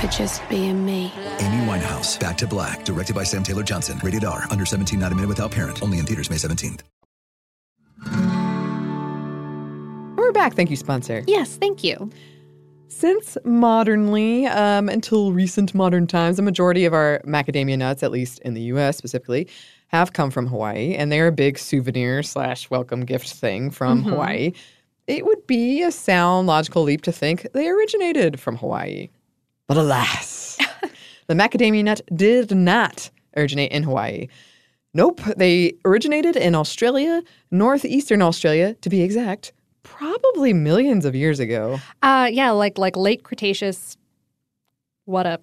for 0.00 0.06
just 0.08 0.46
being 0.48 0.84
me. 0.84 1.12
Amy 1.38 1.64
Winehouse, 1.66 2.20
Back 2.20 2.36
to 2.38 2.46
Black, 2.46 2.84
directed 2.84 3.16
by 3.16 3.24
Sam 3.24 3.42
Taylor 3.42 3.62
Johnson. 3.62 3.98
Rated 4.02 4.24
R, 4.24 4.44
under 4.50 4.66
17, 4.66 4.98
not 4.98 5.12
a 5.12 5.14
minute 5.14 5.28
without 5.28 5.50
parent. 5.50 5.82
Only 5.82 5.98
in 5.98 6.06
theaters 6.06 6.30
May 6.30 6.36
17th. 6.36 6.80
We're 10.16 10.32
back. 10.32 10.54
Thank 10.54 10.70
you, 10.70 10.76
sponsor. 10.76 11.22
Yes, 11.26 11.56
thank 11.56 11.82
you. 11.84 12.10
Since 12.88 13.36
modernly, 13.44 14.46
um, 14.46 14.88
until 14.88 15.32
recent 15.32 15.74
modern 15.74 16.06
times, 16.06 16.36
the 16.36 16.42
majority 16.42 16.84
of 16.84 16.94
our 16.94 17.20
macadamia 17.26 17.76
nuts, 17.76 18.02
at 18.02 18.10
least 18.10 18.38
in 18.40 18.54
the 18.54 18.62
U.S. 18.62 18.96
specifically, 18.96 19.48
have 19.88 20.12
come 20.12 20.30
from 20.30 20.46
Hawaii, 20.46 20.94
and 20.94 21.10
they're 21.10 21.26
a 21.28 21.32
big 21.32 21.58
souvenir 21.58 22.22
slash 22.22 22.70
welcome 22.70 23.04
gift 23.04 23.32
thing 23.32 23.70
from 23.70 24.02
Hawaii. 24.02 24.52
It 25.06 25.24
would 25.24 25.46
be 25.46 25.82
a 25.82 25.92
sound, 25.92 26.46
logical 26.46 26.82
leap 26.82 27.02
to 27.02 27.12
think 27.12 27.46
they 27.52 27.68
originated 27.68 28.40
from 28.40 28.56
Hawaii. 28.56 29.08
But 29.66 29.76
alas, 29.76 30.58
the 31.26 31.34
macadamia 31.34 31.84
nut 31.84 32.00
did 32.14 32.54
not 32.54 33.10
originate 33.36 33.72
in 33.72 33.82
Hawaii. 33.82 34.28
Nope, 34.94 35.20
they 35.36 35.74
originated 35.84 36.36
in 36.36 36.54
Australia, 36.54 37.22
northeastern 37.50 38.22
Australia 38.22 38.74
to 38.80 38.88
be 38.88 39.02
exact, 39.02 39.52
probably 39.82 40.52
millions 40.52 41.04
of 41.04 41.14
years 41.14 41.38
ago. 41.38 41.78
Uh, 42.02 42.28
yeah, 42.32 42.50
like 42.52 42.78
like 42.78 42.96
late 42.96 43.22
Cretaceous. 43.22 43.96
What 45.04 45.26
up? 45.26 45.42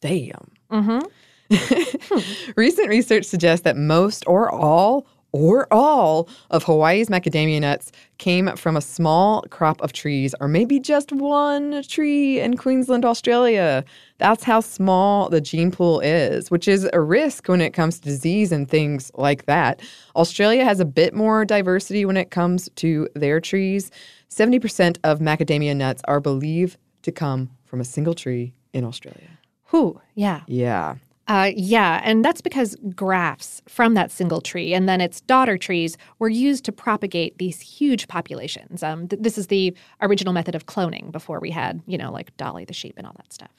Damn. 0.00 0.50
Mm-hmm. 0.70 1.06
Recent 2.56 2.88
research 2.88 3.24
suggests 3.24 3.64
that 3.64 3.76
most 3.76 4.24
or 4.26 4.50
all 4.50 5.06
or 5.32 5.66
all 5.70 6.28
of 6.50 6.64
Hawaii's 6.64 7.08
macadamia 7.08 7.60
nuts 7.60 7.92
came 8.18 8.48
from 8.56 8.76
a 8.76 8.80
small 8.80 9.42
crop 9.50 9.80
of 9.80 9.92
trees, 9.92 10.34
or 10.40 10.48
maybe 10.48 10.80
just 10.80 11.12
one 11.12 11.82
tree 11.84 12.40
in 12.40 12.56
Queensland, 12.56 13.04
Australia. 13.04 13.84
That's 14.18 14.44
how 14.44 14.60
small 14.60 15.28
the 15.28 15.40
gene 15.40 15.70
pool 15.70 16.00
is, 16.00 16.50
which 16.50 16.66
is 16.66 16.88
a 16.92 17.00
risk 17.00 17.48
when 17.48 17.60
it 17.60 17.72
comes 17.72 17.98
to 17.98 18.04
disease 18.04 18.52
and 18.52 18.68
things 18.68 19.10
like 19.14 19.46
that. 19.46 19.80
Australia 20.16 20.64
has 20.64 20.80
a 20.80 20.84
bit 20.84 21.14
more 21.14 21.44
diversity 21.44 22.04
when 22.04 22.16
it 22.16 22.30
comes 22.30 22.68
to 22.76 23.08
their 23.14 23.40
trees. 23.40 23.90
70% 24.30 24.98
of 25.04 25.20
macadamia 25.20 25.76
nuts 25.76 26.02
are 26.06 26.20
believed 26.20 26.78
to 27.02 27.12
come 27.12 27.50
from 27.64 27.80
a 27.80 27.84
single 27.84 28.14
tree 28.14 28.54
in 28.72 28.84
Australia. 28.84 29.38
Whew, 29.70 30.00
yeah. 30.14 30.42
Yeah. 30.46 30.96
Uh, 31.28 31.52
yeah, 31.54 32.00
and 32.04 32.24
that's 32.24 32.40
because 32.40 32.74
grafts 32.94 33.60
from 33.68 33.92
that 33.92 34.10
single 34.10 34.40
tree 34.40 34.72
and 34.72 34.88
then 34.88 35.00
its 35.00 35.20
daughter 35.20 35.58
trees 35.58 35.98
were 36.18 36.30
used 36.30 36.64
to 36.64 36.72
propagate 36.72 37.36
these 37.36 37.60
huge 37.60 38.08
populations. 38.08 38.82
Um, 38.82 39.06
th- 39.08 39.20
this 39.20 39.36
is 39.36 39.48
the 39.48 39.76
original 40.00 40.32
method 40.32 40.54
of 40.54 40.64
cloning 40.64 41.12
before 41.12 41.38
we 41.38 41.50
had, 41.50 41.82
you 41.86 41.98
know, 41.98 42.10
like 42.10 42.34
Dolly 42.38 42.64
the 42.64 42.72
sheep 42.72 42.94
and 42.96 43.06
all 43.06 43.12
that 43.18 43.30
stuff. 43.30 43.50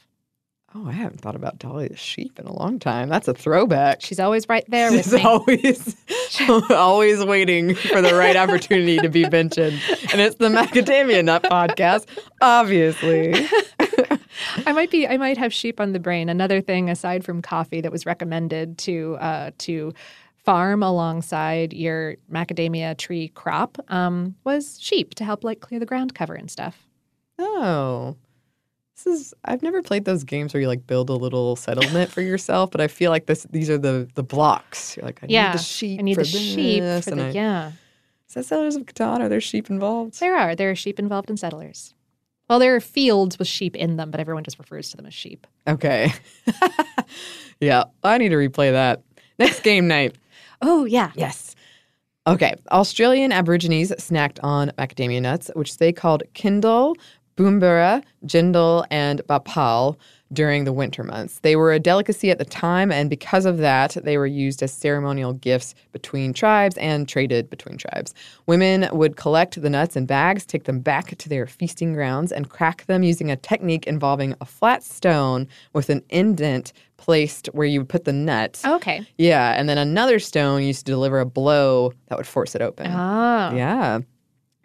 Oh, 0.76 0.88
I 0.88 0.92
haven't 0.92 1.22
thought 1.22 1.36
about 1.36 1.58
Dolly 1.58 1.88
the 1.88 1.98
sheep 1.98 2.40
in 2.40 2.46
a 2.46 2.54
long 2.54 2.78
time. 2.78 3.10
That's 3.10 3.28
a 3.28 3.34
throwback. 3.34 4.02
She's 4.02 4.20
always 4.20 4.48
right 4.48 4.64
there 4.68 4.92
She's 4.92 5.14
always, 5.16 5.96
always 6.70 7.26
waiting 7.26 7.74
for 7.74 8.02
the 8.02 8.14
right 8.14 8.36
opportunity 8.36 8.98
to 8.98 9.10
be 9.10 9.28
mentioned. 9.30 9.82
And 10.12 10.22
it's 10.22 10.36
the 10.36 10.50
Macadamia 10.50 11.24
Nut 11.26 11.44
podcast, 11.44 12.06
obviously. 12.42 13.48
I 14.66 14.72
might 14.74 14.92
be. 14.92 15.08
I 15.08 15.18
might 15.18 15.38
have 15.38 15.54
sheep 15.54 15.80
on 15.80 15.92
the 15.94 16.00
brain. 16.00 16.30
Another 16.30 16.62
thing 16.62 16.90
aside 16.90 17.24
from 17.24 17.42
coffee 17.42 17.82
that 17.82 17.92
was 17.92 18.06
recommended 18.06 18.78
to 18.80 19.18
uh, 19.20 19.52
to 19.60 19.94
farm 20.46 20.82
alongside 20.82 21.74
your 21.74 22.16
macadamia 22.32 22.98
tree 22.98 23.30
crop 23.30 23.78
um, 23.90 24.36
was 24.44 24.80
sheep 24.82 25.14
to 25.16 25.24
help 25.24 25.44
like 25.44 25.60
clear 25.60 25.80
the 25.80 25.86
ground 25.86 26.16
cover 26.16 26.34
and 26.34 26.50
stuff. 26.50 26.88
Oh. 27.38 28.16
This 28.96 29.20
is 29.20 29.34
I've 29.46 29.64
never 29.64 29.82
played 29.82 30.04
those 30.04 30.26
games 30.26 30.54
where 30.54 30.60
you 30.60 30.68
like 30.68 30.86
build 30.86 31.10
a 31.10 31.14
little 31.14 31.56
settlement 31.56 32.12
for 32.12 32.22
yourself, 32.22 32.70
but 32.72 32.82
I 32.82 32.88
feel 32.88 33.12
like 33.12 33.28
this 33.28 33.46
these 33.50 33.70
are 33.70 33.78
the 33.78 34.10
the 34.16 34.24
blocks. 34.24 34.98
You're 34.98 35.06
like, 35.06 35.24
I 35.24 35.28
yeah, 35.30 35.52
need 35.52 35.60
the 35.60 35.64
sheep 35.64 36.00
I 36.00 36.04
need 36.04 36.18
the 36.18 36.26
sheep 36.26 36.84
for 37.04 37.12
the 37.16 37.28
I- 37.28 37.32
yeah. 37.32 37.72
Is 38.28 38.36
that 38.36 38.46
Settlers 38.46 38.76
of 38.76 38.86
Catan? 38.86 39.22
Are 39.22 39.30
there 39.30 39.42
sheep 39.42 39.70
involved? 39.70 40.20
There 40.20 40.36
are 40.36 40.56
there 40.56 40.70
are 40.70 40.76
sheep 40.76 41.00
involved 41.00 41.30
in 41.30 41.38
settlers. 41.38 41.94
Well, 42.50 42.60
there 42.60 42.76
are 42.76 42.80
fields 42.80 43.38
with 43.38 43.48
sheep 43.48 43.76
in 43.76 43.98
them, 43.98 44.10
but 44.10 44.20
everyone 44.20 44.44
just 44.44 44.58
refers 44.58 44.90
to 44.92 44.98
them 44.98 45.06
as 45.06 45.14
sheep. 45.14 45.46
Okay. 45.68 46.12
yeah, 47.60 47.84
I 48.04 48.18
need 48.18 48.30
to 48.30 48.36
replay 48.36 48.72
that. 48.72 49.04
Next 49.38 49.62
game 49.62 49.88
night. 49.88 50.18
Oh 50.62 50.86
yeah, 50.86 51.12
Yes. 51.16 51.56
Okay. 52.28 52.54
Australian 52.72 53.32
Aborigines 53.32 53.92
snacked 53.94 54.40
on 54.44 54.72
macadamia 54.78 55.22
nuts, 55.22 55.50
which 55.56 55.78
they 55.78 55.92
called 55.92 56.22
Kindle, 56.34 56.96
Boombura, 57.38 58.04
Jindal, 58.26 58.86
and 58.92 59.22
Bapal 59.28 59.96
during 60.32 60.64
the 60.64 60.74
winter 60.74 61.04
months. 61.04 61.40
They 61.40 61.56
were 61.56 61.74
a 61.74 61.80
delicacy 61.80 62.30
at 62.30 62.38
the 62.38 62.46
time, 62.46 62.92
and 62.92 63.10
because 63.10 63.46
of 63.46 63.58
that, 63.58 63.98
they 64.04 64.18
were 64.18 64.28
used 64.28 64.62
as 64.62 64.72
ceremonial 64.72 65.34
gifts 65.34 65.74
between 65.92 66.34
tribes 66.34 66.78
and 66.78 67.08
traded 67.08 67.50
between 67.50 67.78
tribes. 67.78 68.14
Women 68.46 68.88
would 68.92 69.16
collect 69.16 69.60
the 69.60 69.70
nuts 69.70 69.96
in 69.96 70.06
bags, 70.06 70.46
take 70.46 70.66
them 70.66 70.80
back 70.80 71.18
to 71.18 71.30
their 71.30 71.48
feasting 71.48 71.94
grounds, 71.94 72.32
and 72.32 72.50
crack 72.50 72.86
them 72.86 73.04
using 73.04 73.32
a 73.32 73.36
technique 73.36 73.88
involving 73.88 74.36
a 74.42 74.46
flat 74.46 74.84
stone 74.84 75.48
with 75.74 75.90
an 75.90 76.04
indent 76.10 76.74
placed 76.98 77.48
where 77.54 77.66
you 77.66 77.80
would 77.80 77.90
put 77.90 78.04
the 78.04 78.14
nut. 78.14 78.62
Okay. 78.66 79.06
Yeah, 79.18 79.54
and 79.58 79.68
then 79.68 79.78
another 79.78 80.20
stone 80.20 80.62
used 80.62 80.86
to 80.86 80.92
deliver 80.92 81.20
a 81.20 81.26
blow 81.26 81.94
that 82.08 82.18
would 82.18 82.28
force 82.28 82.56
it 82.56 82.62
open. 82.62 82.88
Ah. 82.90 83.54
Yeah. 83.54 84.02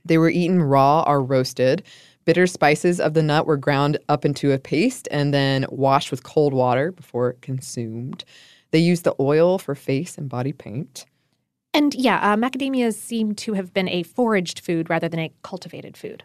They 0.04 0.18
were 0.18 0.28
eaten 0.28 0.62
raw 0.62 1.04
or 1.06 1.23
roasted. 1.23 1.83
Bitter 2.25 2.47
spices 2.47 3.00
of 3.00 3.14
the 3.14 3.23
nut 3.23 3.47
were 3.47 3.57
ground 3.57 3.99
up 4.09 4.25
into 4.25 4.52
a 4.52 4.59
paste 4.59 5.09
and 5.11 5.35
then 5.35 5.66
washed 5.71 6.11
with 6.11 6.23
cold 6.23 6.54
water 6.54 6.93
before 6.93 7.35
consumed. 7.43 8.25
They 8.71 8.78
used 8.78 9.04
the 9.04 9.14
oil 9.21 9.59
for 9.59 9.75
face 9.75 10.16
and 10.19 10.28
body 10.28 10.52
paint. 10.52 11.04
And 11.73 11.95
yeah, 11.95 12.19
uh, 12.21 12.37
macadamias 12.37 12.95
seem 12.95 13.35
to 13.37 13.54
have 13.54 13.75
been 13.75 13.88
a 13.88 14.04
foraged 14.04 14.61
food 14.61 14.88
rather 14.88 15.09
than 15.09 15.21
a 15.21 15.33
cultivated 15.43 15.97
food. 15.97 16.23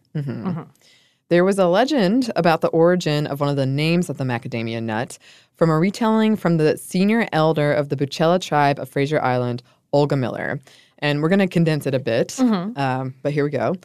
There 1.29 1.43
was 1.43 1.59
a 1.59 1.67
legend 1.67 2.31
about 2.35 2.61
the 2.61 2.69
origin 2.69 3.27
of 3.27 3.39
one 3.39 3.49
of 3.49 3.55
the 3.55 3.65
names 3.65 4.09
of 4.09 4.17
the 4.17 4.23
macadamia 4.23 4.81
nut 4.81 5.19
from 5.57 5.69
a 5.69 5.77
retelling 5.77 6.35
from 6.37 6.57
the 6.57 6.77
senior 6.77 7.27
elder 7.31 7.71
of 7.71 7.89
the 7.89 7.95
Butchulla 7.95 8.39
tribe 8.41 8.79
of 8.79 8.89
Fraser 8.89 9.21
Island, 9.21 9.61
Olga 9.93 10.15
Miller. 10.15 10.59
And 10.99 11.21
we're 11.21 11.29
going 11.29 11.39
to 11.39 11.47
condense 11.47 11.85
it 11.85 11.93
a 11.93 11.99
bit, 11.99 12.39
um, 12.39 13.13
but 13.21 13.31
here 13.31 13.43
we 13.43 13.51
go. 13.51 13.75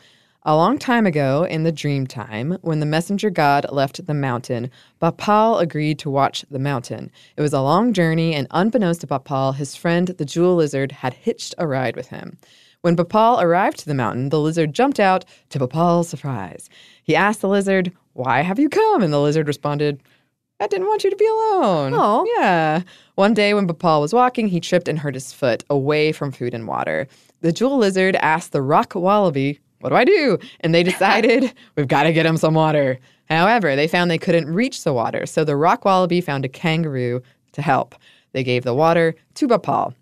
A 0.47 0.55
long 0.55 0.77
time 0.77 1.07
ago, 1.07 1.45
in 1.45 1.63
the 1.63 1.73
dream 1.73 2.07
time, 2.07 2.59
when 2.61 2.79
the 2.79 2.85
messenger 2.85 3.31
god 3.31 3.65
left 3.73 4.05
the 4.05 4.13
mountain, 4.13 4.71
Bapal 5.01 5.59
agreed 5.59 5.99
to 6.01 6.11
watch 6.11 6.45
the 6.51 6.59
mountain. 6.59 7.11
It 7.39 7.41
was 7.41 7.55
a 7.55 7.63
long 7.63 7.95
journey, 7.95 8.35
and 8.35 8.47
unbeknownst 8.51 9.01
to 9.01 9.07
Bapal, 9.07 9.55
his 9.55 9.75
friend 9.75 10.09
the 10.09 10.27
jewel 10.27 10.57
lizard 10.57 10.93
had 10.93 11.15
hitched 11.15 11.55
a 11.57 11.67
ride 11.67 11.97
with 11.97 12.09
him. 12.09 12.37
When 12.83 12.95
Bapal 12.95 13.41
arrived 13.43 13.79
to 13.79 13.87
the 13.87 13.95
mountain, 13.95 14.29
the 14.29 14.39
lizard 14.39 14.75
jumped 14.75 15.01
out 15.01 15.25
to 15.49 15.59
Bapal's 15.59 16.11
surprise. 16.11 16.69
He 17.03 17.17
asked 17.17 17.41
the 17.41 17.49
lizard, 17.49 17.91
Why 18.13 18.43
have 18.43 18.59
you 18.59 18.69
come? 18.69 19.03
And 19.03 19.15
the 19.15 19.23
lizard 19.23 19.47
responded, 19.47 20.03
I 20.61 20.67
didn't 20.67 20.89
want 20.89 21.05
you 21.05 21.11
to 21.11 21.17
be 21.17 21.27
alone. 21.27 21.95
Oh. 21.95 22.27
Yeah. 22.37 22.83
One 23.15 23.33
day 23.33 23.55
when 23.55 23.67
Bapal 23.67 24.03
was 24.03 24.13
walking, 24.13 24.49
he 24.49 24.61
tripped 24.61 24.89
and 24.89 24.99
hurt 24.99 25.15
his 25.15 25.33
foot 25.33 25.65
away 25.71 26.13
from 26.13 26.33
food 26.33 26.53
and 26.53 26.69
water. 26.69 27.09
The 27.41 27.51
jewel 27.51 27.79
lizard 27.79 28.17
asked 28.17 28.53
the 28.53 28.63
rock 28.63 28.95
wallaby, 28.95 29.61
What 29.85 29.91
do 29.91 29.97
I 29.97 30.05
do? 30.07 30.39
And 30.61 30.75
they 30.75 30.83
decided, 30.83 31.53
We've 31.77 31.87
got 31.87 32.05
to 32.05 32.13
get 32.15 32.25
him 32.25 32.39
some 32.39 32.55
water. 32.55 32.99
However, 33.29 33.77
they 33.77 33.87
found 33.87 34.11
they 34.11 34.17
couldn't 34.17 34.47
reach 34.47 34.83
the 34.83 34.95
water, 34.95 35.27
so 35.27 35.45
the 35.45 35.57
rock 35.57 35.85
wallaby 35.85 36.23
found 36.23 36.47
a 36.47 36.49
kangaroo 36.49 37.21
to 37.53 37.61
help. 37.61 37.95
They 38.33 38.43
gave 38.43 38.65
the 38.65 38.73
water 38.73 39.15
to 39.35 39.47
Bapal. 39.47 39.95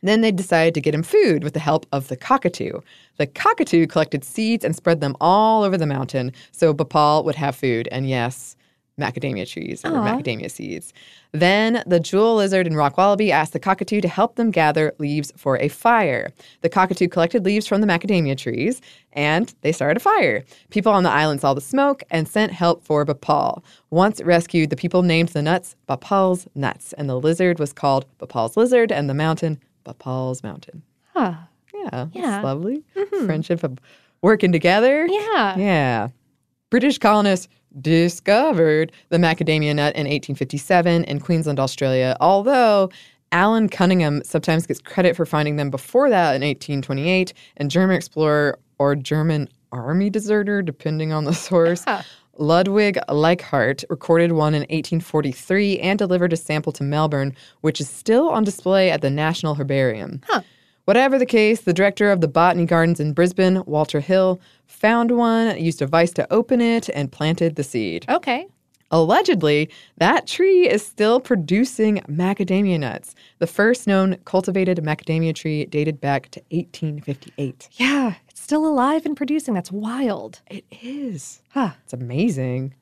Then 0.00 0.20
they 0.20 0.30
decided 0.30 0.74
to 0.74 0.80
get 0.80 0.94
him 0.94 1.02
food 1.02 1.42
with 1.42 1.54
the 1.54 1.60
help 1.60 1.86
of 1.90 2.06
the 2.06 2.16
cockatoo. 2.16 2.78
The 3.16 3.26
cockatoo 3.26 3.88
collected 3.88 4.22
seeds 4.22 4.64
and 4.64 4.76
spread 4.76 5.00
them 5.00 5.16
all 5.20 5.64
over 5.64 5.76
the 5.76 5.86
mountain 5.86 6.30
so 6.52 6.72
Bapal 6.72 7.24
would 7.24 7.34
have 7.34 7.56
food. 7.56 7.88
And 7.90 8.08
yes, 8.08 8.54
macadamia 8.98 9.46
trees 9.48 9.84
or 9.84 9.90
macadamia 9.90 10.50
seeds. 10.50 10.92
Then 11.32 11.82
the 11.86 12.00
jewel 12.00 12.36
lizard 12.36 12.66
and 12.66 12.76
rock 12.76 12.96
wallaby 12.96 13.30
asked 13.30 13.52
the 13.52 13.58
cockatoo 13.60 14.00
to 14.00 14.08
help 14.08 14.36
them 14.36 14.50
gather 14.50 14.94
leaves 14.98 15.32
for 15.36 15.58
a 15.58 15.68
fire. 15.68 16.30
The 16.62 16.68
cockatoo 16.70 17.08
collected 17.08 17.44
leaves 17.44 17.66
from 17.66 17.82
the 17.82 17.86
macadamia 17.86 18.38
trees 18.38 18.80
and 19.12 19.54
they 19.60 19.72
started 19.72 19.98
a 19.98 20.00
fire. 20.00 20.44
People 20.70 20.92
on 20.92 21.02
the 21.02 21.10
island 21.10 21.40
saw 21.42 21.52
the 21.52 21.60
smoke 21.60 22.02
and 22.10 22.26
sent 22.26 22.52
help 22.52 22.82
for 22.84 23.04
Bapal. 23.04 23.62
Once 23.90 24.20
rescued, 24.22 24.70
the 24.70 24.76
people 24.76 25.02
named 25.02 25.28
the 25.30 25.42
nuts 25.42 25.76
Bapal's 25.88 26.46
nuts, 26.54 26.92
and 26.94 27.08
the 27.08 27.18
lizard 27.20 27.58
was 27.58 27.72
called 27.72 28.04
Bapal's 28.18 28.56
lizard, 28.56 28.90
and 28.92 29.08
the 29.08 29.14
mountain 29.14 29.58
Bapal's 29.84 30.42
mountain. 30.42 30.82
Huh. 31.14 31.34
Yeah, 31.74 32.06
Yeah. 32.12 32.30
that's 32.30 32.44
lovely. 32.44 32.82
Mm-hmm. 32.94 33.26
Friendship 33.26 33.62
of 33.64 33.78
working 34.22 34.52
together. 34.52 35.06
Yeah. 35.06 35.56
Yeah. 35.56 36.08
British 36.70 36.98
colonists 36.98 37.48
discovered 37.80 38.90
the 39.10 39.18
macadamia 39.18 39.74
nut 39.74 39.94
in 39.94 40.06
1857 40.06 41.04
in 41.04 41.20
Queensland, 41.20 41.60
Australia, 41.60 42.16
although 42.20 42.90
Allan 43.30 43.68
Cunningham 43.68 44.22
sometimes 44.24 44.66
gets 44.66 44.80
credit 44.80 45.14
for 45.14 45.26
finding 45.26 45.56
them 45.56 45.70
before 45.70 46.10
that 46.10 46.34
in 46.34 46.42
1828, 46.42 47.32
and 47.58 47.70
German 47.70 47.96
explorer 47.96 48.58
or 48.78 48.96
German 48.96 49.48
army 49.72 50.10
deserter, 50.10 50.60
depending 50.62 51.12
on 51.12 51.24
the 51.24 51.34
source. 51.48 51.84
Ludwig 52.38 52.98
Leichhardt 53.08 53.84
recorded 53.88 54.32
one 54.32 54.52
in 54.54 54.60
1843 54.62 55.78
and 55.78 55.98
delivered 55.98 56.32
a 56.32 56.36
sample 56.36 56.72
to 56.72 56.82
Melbourne, 56.82 57.34
which 57.62 57.80
is 57.80 57.88
still 57.88 58.28
on 58.28 58.44
display 58.44 58.90
at 58.90 59.00
the 59.00 59.08
National 59.08 59.54
Herbarium. 59.54 60.20
Whatever 60.86 61.18
the 61.18 61.26
case, 61.26 61.62
the 61.62 61.72
director 61.72 62.12
of 62.12 62.20
the 62.20 62.28
Botany 62.28 62.64
Gardens 62.64 63.00
in 63.00 63.12
Brisbane, 63.12 63.64
Walter 63.66 63.98
Hill, 63.98 64.40
found 64.66 65.10
one, 65.10 65.60
used 65.60 65.82
a 65.82 65.86
vice 65.86 66.12
to 66.12 66.32
open 66.32 66.60
it, 66.60 66.88
and 66.90 67.10
planted 67.10 67.56
the 67.56 67.64
seed. 67.64 68.06
Okay. 68.08 68.46
Allegedly, 68.92 69.68
that 69.98 70.28
tree 70.28 70.68
is 70.68 70.86
still 70.86 71.18
producing 71.18 71.96
macadamia 72.08 72.78
nuts. 72.78 73.16
The 73.40 73.48
first 73.48 73.88
known 73.88 74.18
cultivated 74.26 74.78
macadamia 74.78 75.34
tree 75.34 75.66
dated 75.66 76.00
back 76.00 76.30
to 76.30 76.40
1858. 76.50 77.68
Yeah, 77.72 78.14
it's 78.28 78.40
still 78.40 78.64
alive 78.64 79.04
and 79.04 79.16
producing. 79.16 79.54
That's 79.54 79.72
wild. 79.72 80.40
It 80.48 80.64
is. 80.70 81.42
Huh. 81.48 81.70
It's 81.82 81.94
amazing. 81.94 82.74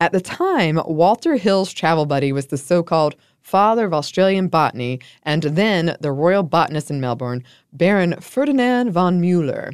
At 0.00 0.12
the 0.12 0.22
time, 0.22 0.80
Walter 0.86 1.36
Hill's 1.36 1.70
travel 1.70 2.06
buddy 2.06 2.32
was 2.32 2.46
the 2.46 2.56
so 2.56 2.82
called 2.82 3.14
father 3.46 3.86
of 3.86 3.94
Australian 3.94 4.48
botany 4.48 4.98
and 5.22 5.44
then 5.44 5.96
the 6.00 6.10
royal 6.10 6.42
botanist 6.42 6.90
in 6.90 7.00
Melbourne, 7.00 7.44
Baron 7.72 8.20
Ferdinand 8.20 8.90
von 8.90 9.20
Mueller. 9.20 9.72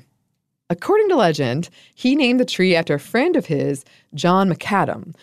According 0.69 1.09
to 1.09 1.17
legend, 1.17 1.71
he 1.95 2.15
named 2.15 2.39
the 2.39 2.45
tree 2.45 2.77
after 2.77 2.95
a 2.95 3.01
friend 3.01 3.35
of 3.35 3.47
his, 3.47 3.83
John 4.15 4.51
Macadam. 4.51 5.15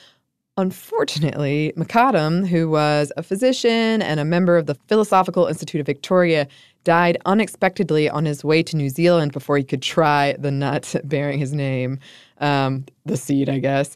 Unfortunately, 0.58 1.74
Macadam, 1.78 2.48
who 2.48 2.72
was 2.72 3.12
a 3.16 3.24
physician 3.24 4.02
and 4.02 4.20
a 4.20 4.26
member 4.26 4.58
of 4.58 4.66
the 4.66 4.76
Philosophical 4.88 5.46
Institute 5.46 5.80
of 5.80 5.86
Victoria, 5.86 6.48
died 6.84 7.20
unexpectedly 7.26 8.10
on 8.10 8.26
his 8.26 8.44
way 8.44 8.64
to 8.64 8.76
New 8.76 8.90
Zealand 8.90 9.32
before 9.32 9.58
he 9.58 9.64
could 9.64 9.84
try 9.84 10.36
the 10.40 10.50
nut 10.50 10.96
bearing 11.04 11.38
his 11.38 11.54
name, 11.54 12.00
um, 12.40 12.86
the 13.06 13.16
seed, 13.16 13.48
I 13.48 13.60
guess. 13.60 13.96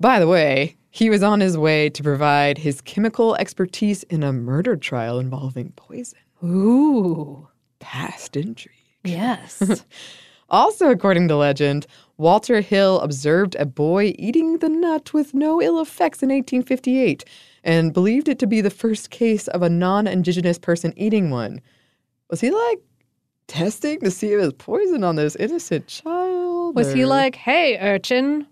By 0.00 0.18
the 0.18 0.26
way, 0.26 0.78
he 0.90 1.08
was 1.10 1.22
on 1.22 1.40
his 1.40 1.56
way 1.56 1.88
to 1.90 2.02
provide 2.02 2.58
his 2.58 2.80
chemical 2.80 3.34
expertise 3.36 4.02
in 4.04 4.22
a 4.22 4.32
murder 4.32 4.76
trial 4.76 5.18
involving 5.18 5.72
poison. 5.76 6.18
Ooh. 6.44 7.48
Past 7.78 8.36
intrigue. 8.36 8.74
Yes. 9.04 9.84
Also, 10.52 10.90
according 10.90 11.28
to 11.28 11.36
legend, 11.36 11.86
Walter 12.18 12.60
Hill 12.60 12.98
observed 13.02 13.54
a 13.60 13.64
boy 13.64 14.14
eating 14.18 14.58
the 14.58 14.68
nut 14.68 15.14
with 15.14 15.32
no 15.32 15.62
ill 15.62 15.80
effects 15.80 16.24
in 16.24 16.28
1858. 16.30 17.24
and 17.62 17.92
believed 17.92 18.26
it 18.28 18.40
to 18.40 18.48
be 18.48 18.60
the 18.60 18.68
first 18.68 19.10
case 19.10 19.46
of 19.46 19.62
a 19.62 19.70
non 19.70 20.08
indigenous 20.08 20.58
person 20.58 20.92
eating 20.96 21.30
one. 21.30 21.60
Was 22.30 22.40
he 22.40 22.50
like 22.50 22.80
testing 23.46 24.00
to 24.00 24.10
see 24.10 24.32
if 24.32 24.40
it 24.40 24.44
was 24.44 24.52
poison 24.54 25.04
on 25.04 25.14
this 25.14 25.36
innocent 25.36 25.86
child? 25.86 26.74
Was 26.74 26.92
he 26.92 27.04
like, 27.04 27.36
hey, 27.36 27.78
urchin, 27.78 28.44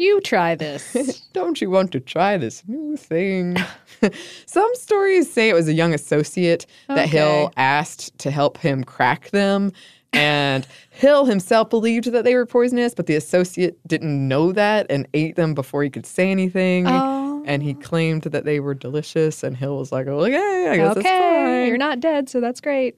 you 0.00 0.20
try 0.20 0.54
this? 0.54 1.20
Don't 1.32 1.60
you 1.60 1.70
want 1.70 1.92
to 1.92 2.00
try 2.00 2.36
this 2.36 2.62
new 2.66 2.96
thing? 2.96 3.56
Some 4.46 4.70
stories 4.74 5.32
say 5.32 5.48
it 5.48 5.54
was 5.54 5.68
a 5.68 5.72
young 5.72 5.94
associate 5.94 6.66
that 6.88 7.08
Hill 7.08 7.52
asked 7.56 8.16
to 8.18 8.30
help 8.30 8.58
him 8.58 8.84
crack 8.84 9.30
them. 9.30 9.72
And 10.12 10.66
Hill 10.90 11.24
himself 11.26 11.70
believed 11.70 12.12
that 12.12 12.24
they 12.24 12.34
were 12.34 12.46
poisonous, 12.46 12.94
but 12.94 13.06
the 13.06 13.14
associate 13.14 13.78
didn't 13.86 14.26
know 14.28 14.52
that 14.52 14.86
and 14.90 15.06
ate 15.14 15.36
them 15.36 15.54
before 15.54 15.82
he 15.82 15.90
could 15.90 16.06
say 16.06 16.30
anything. 16.30 16.86
Oh. 16.88 17.42
And 17.46 17.62
he 17.62 17.74
claimed 17.74 18.22
that 18.22 18.44
they 18.44 18.60
were 18.60 18.74
delicious. 18.74 19.42
And 19.42 19.56
Hill 19.56 19.76
was 19.78 19.92
like, 19.92 20.06
oh, 20.06 20.20
okay, 20.20 20.68
I 20.68 20.76
guess 20.76 20.96
okay, 20.96 21.02
that's 21.02 21.08
fine. 21.08 21.66
you're 21.68 21.78
not 21.78 22.00
dead, 22.00 22.28
so 22.28 22.40
that's 22.40 22.60
great. 22.60 22.96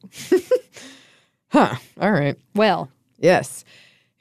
Huh. 1.53 1.77
All 2.01 2.13
right. 2.13 2.37
Well, 2.55 2.91
Yes. 3.23 3.65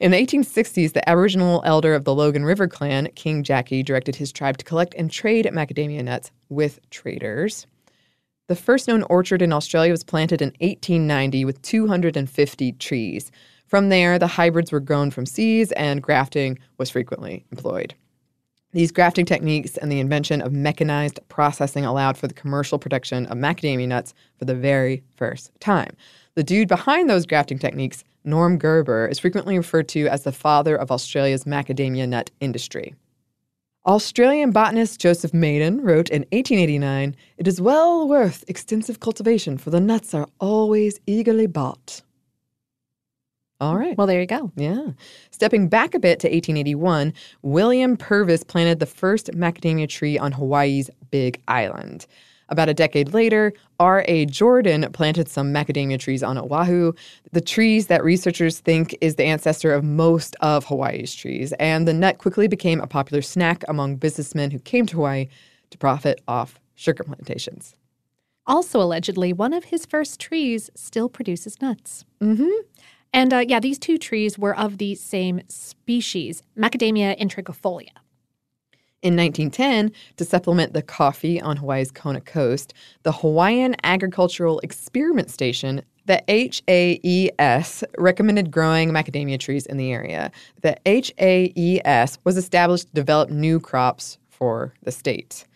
In 0.02 0.10
the 0.10 0.16
1860s, 0.16 0.94
the 0.94 1.08
Aboriginal 1.08 1.62
elder 1.64 1.94
of 1.94 2.02
the 2.02 2.12
Logan 2.12 2.44
River 2.44 2.66
clan, 2.66 3.08
King 3.14 3.44
Jackie, 3.44 3.84
directed 3.84 4.16
his 4.16 4.32
tribe 4.32 4.56
to 4.56 4.64
collect 4.64 4.94
and 4.94 5.08
trade 5.08 5.48
macadamia 5.52 6.02
nuts 6.02 6.32
with 6.48 6.80
traders. 6.90 7.68
The 8.48 8.56
first 8.56 8.88
known 8.88 9.04
orchard 9.04 9.42
in 9.42 9.52
Australia 9.52 9.92
was 9.92 10.02
planted 10.02 10.42
in 10.42 10.48
1890 10.58 11.44
with 11.44 11.62
250 11.62 12.72
trees. 12.72 13.30
From 13.68 13.90
there, 13.90 14.18
the 14.18 14.26
hybrids 14.26 14.72
were 14.72 14.80
grown 14.80 15.12
from 15.12 15.24
seeds 15.24 15.70
and 15.70 16.02
grafting 16.02 16.58
was 16.78 16.90
frequently 16.90 17.46
employed. 17.52 17.94
These 18.72 18.90
grafting 18.90 19.24
techniques 19.24 19.76
and 19.76 19.92
the 19.92 20.00
invention 20.00 20.42
of 20.42 20.50
mechanized 20.52 21.20
processing 21.28 21.84
allowed 21.84 22.18
for 22.18 22.26
the 22.26 22.34
commercial 22.34 22.80
production 22.80 23.26
of 23.26 23.38
macadamia 23.38 23.86
nuts 23.86 24.14
for 24.36 24.46
the 24.46 24.54
very 24.56 25.04
first 25.14 25.52
time. 25.60 25.96
The 26.34 26.42
dude 26.42 26.66
behind 26.66 27.08
those 27.08 27.24
grafting 27.24 27.60
techniques, 27.60 28.02
Norm 28.24 28.58
Greber, 28.58 29.10
is 29.10 29.18
frequently 29.18 29.56
referred 29.56 29.88
to 29.88 30.06
as 30.08 30.24
the 30.24 30.32
father 30.32 30.76
of 30.76 30.90
Australia's 30.90 31.44
macadamia 31.44 32.08
nut 32.08 32.30
industry. 32.40 32.94
Australian 33.84 34.52
botanist 34.52 35.00
Joseph 35.00 35.34
Maiden 35.34 35.80
wrote 35.80 36.08
in 36.08 36.22
1889 36.30 37.16
It 37.36 37.48
is 37.48 37.60
well 37.60 38.06
worth 38.08 38.44
extensive 38.46 39.00
cultivation, 39.00 39.58
for 39.58 39.70
the 39.70 39.80
nuts 39.80 40.14
are 40.14 40.28
always 40.38 41.00
eagerly 41.06 41.46
bought. 41.46 42.02
All 43.60 43.76
right. 43.76 43.96
well, 43.96 44.08
there 44.08 44.20
you 44.20 44.26
go. 44.26 44.50
Yeah. 44.56 44.88
Stepping 45.30 45.68
back 45.68 45.94
a 45.94 46.00
bit 46.00 46.18
to 46.20 46.26
1881, 46.26 47.12
William 47.42 47.96
Purvis 47.96 48.42
planted 48.42 48.80
the 48.80 48.86
first 48.86 49.30
macadamia 49.32 49.88
tree 49.88 50.18
on 50.18 50.32
Hawaii's 50.32 50.90
Big 51.12 51.40
Island. 51.46 52.06
About 52.52 52.68
a 52.68 52.74
decade 52.74 53.14
later, 53.14 53.54
R.A. 53.80 54.26
Jordan 54.26 54.86
planted 54.92 55.26
some 55.26 55.54
macadamia 55.54 55.98
trees 55.98 56.22
on 56.22 56.36
Oahu, 56.36 56.92
the 57.32 57.40
trees 57.40 57.86
that 57.86 58.04
researchers 58.04 58.60
think 58.60 58.94
is 59.00 59.16
the 59.16 59.24
ancestor 59.24 59.72
of 59.72 59.82
most 59.82 60.36
of 60.42 60.66
Hawaii's 60.66 61.14
trees. 61.14 61.54
And 61.54 61.88
the 61.88 61.94
nut 61.94 62.18
quickly 62.18 62.48
became 62.48 62.78
a 62.78 62.86
popular 62.86 63.22
snack 63.22 63.64
among 63.68 63.96
businessmen 63.96 64.50
who 64.50 64.58
came 64.58 64.84
to 64.84 64.96
Hawaii 64.96 65.28
to 65.70 65.78
profit 65.78 66.20
off 66.28 66.60
sugar 66.74 67.04
plantations. 67.04 67.74
Also, 68.46 68.82
allegedly, 68.82 69.32
one 69.32 69.54
of 69.54 69.64
his 69.64 69.86
first 69.86 70.20
trees 70.20 70.68
still 70.74 71.08
produces 71.08 71.58
nuts. 71.62 72.04
Mm-hmm. 72.20 72.50
And 73.14 73.32
uh, 73.32 73.44
yeah, 73.48 73.60
these 73.60 73.78
two 73.78 73.96
trees 73.96 74.38
were 74.38 74.54
of 74.54 74.76
the 74.76 74.94
same 74.94 75.40
species, 75.48 76.42
Macadamia 76.54 77.18
integrifolia. 77.18 78.01
In 79.02 79.16
1910, 79.16 79.90
to 80.16 80.24
supplement 80.24 80.74
the 80.74 80.82
coffee 80.82 81.40
on 81.40 81.56
Hawaii's 81.56 81.90
Kona 81.90 82.20
coast, 82.20 82.72
the 83.02 83.10
Hawaiian 83.10 83.74
Agricultural 83.82 84.60
Experiment 84.60 85.28
Station, 85.28 85.82
the 86.06 86.22
HAES, 86.28 87.82
recommended 87.98 88.52
growing 88.52 88.90
macadamia 88.90 89.40
trees 89.40 89.66
in 89.66 89.76
the 89.76 89.90
area. 89.90 90.30
The 90.62 90.76
HAES 90.86 92.18
was 92.22 92.36
established 92.36 92.86
to 92.88 92.94
develop 92.94 93.28
new 93.28 93.58
crops 93.58 94.18
for 94.28 94.72
the 94.84 94.92
state. 94.92 95.46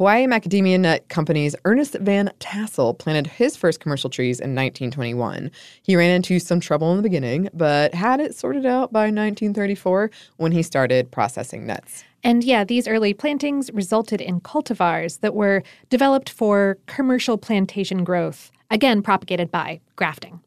Hawaii 0.00 0.24
Macadamia 0.24 0.80
Nut 0.80 1.06
Company's 1.10 1.54
Ernest 1.66 1.92
Van 2.00 2.32
Tassel 2.40 2.94
planted 2.94 3.26
his 3.26 3.54
first 3.54 3.80
commercial 3.80 4.08
trees 4.08 4.40
in 4.40 4.54
1921. 4.54 5.50
He 5.82 5.94
ran 5.94 6.10
into 6.10 6.38
some 6.38 6.58
trouble 6.58 6.90
in 6.90 6.96
the 6.96 7.02
beginning, 7.02 7.50
but 7.52 7.92
had 7.92 8.18
it 8.18 8.34
sorted 8.34 8.64
out 8.64 8.94
by 8.94 9.10
1934 9.10 10.10
when 10.38 10.52
he 10.52 10.62
started 10.62 11.10
processing 11.10 11.66
nuts. 11.66 12.02
And 12.24 12.42
yeah, 12.42 12.64
these 12.64 12.88
early 12.88 13.12
plantings 13.12 13.70
resulted 13.74 14.22
in 14.22 14.40
cultivars 14.40 15.20
that 15.20 15.34
were 15.34 15.62
developed 15.90 16.30
for 16.30 16.78
commercial 16.86 17.36
plantation 17.36 18.02
growth, 18.02 18.50
again 18.70 19.02
propagated 19.02 19.50
by 19.50 19.80
grafting. 19.96 20.40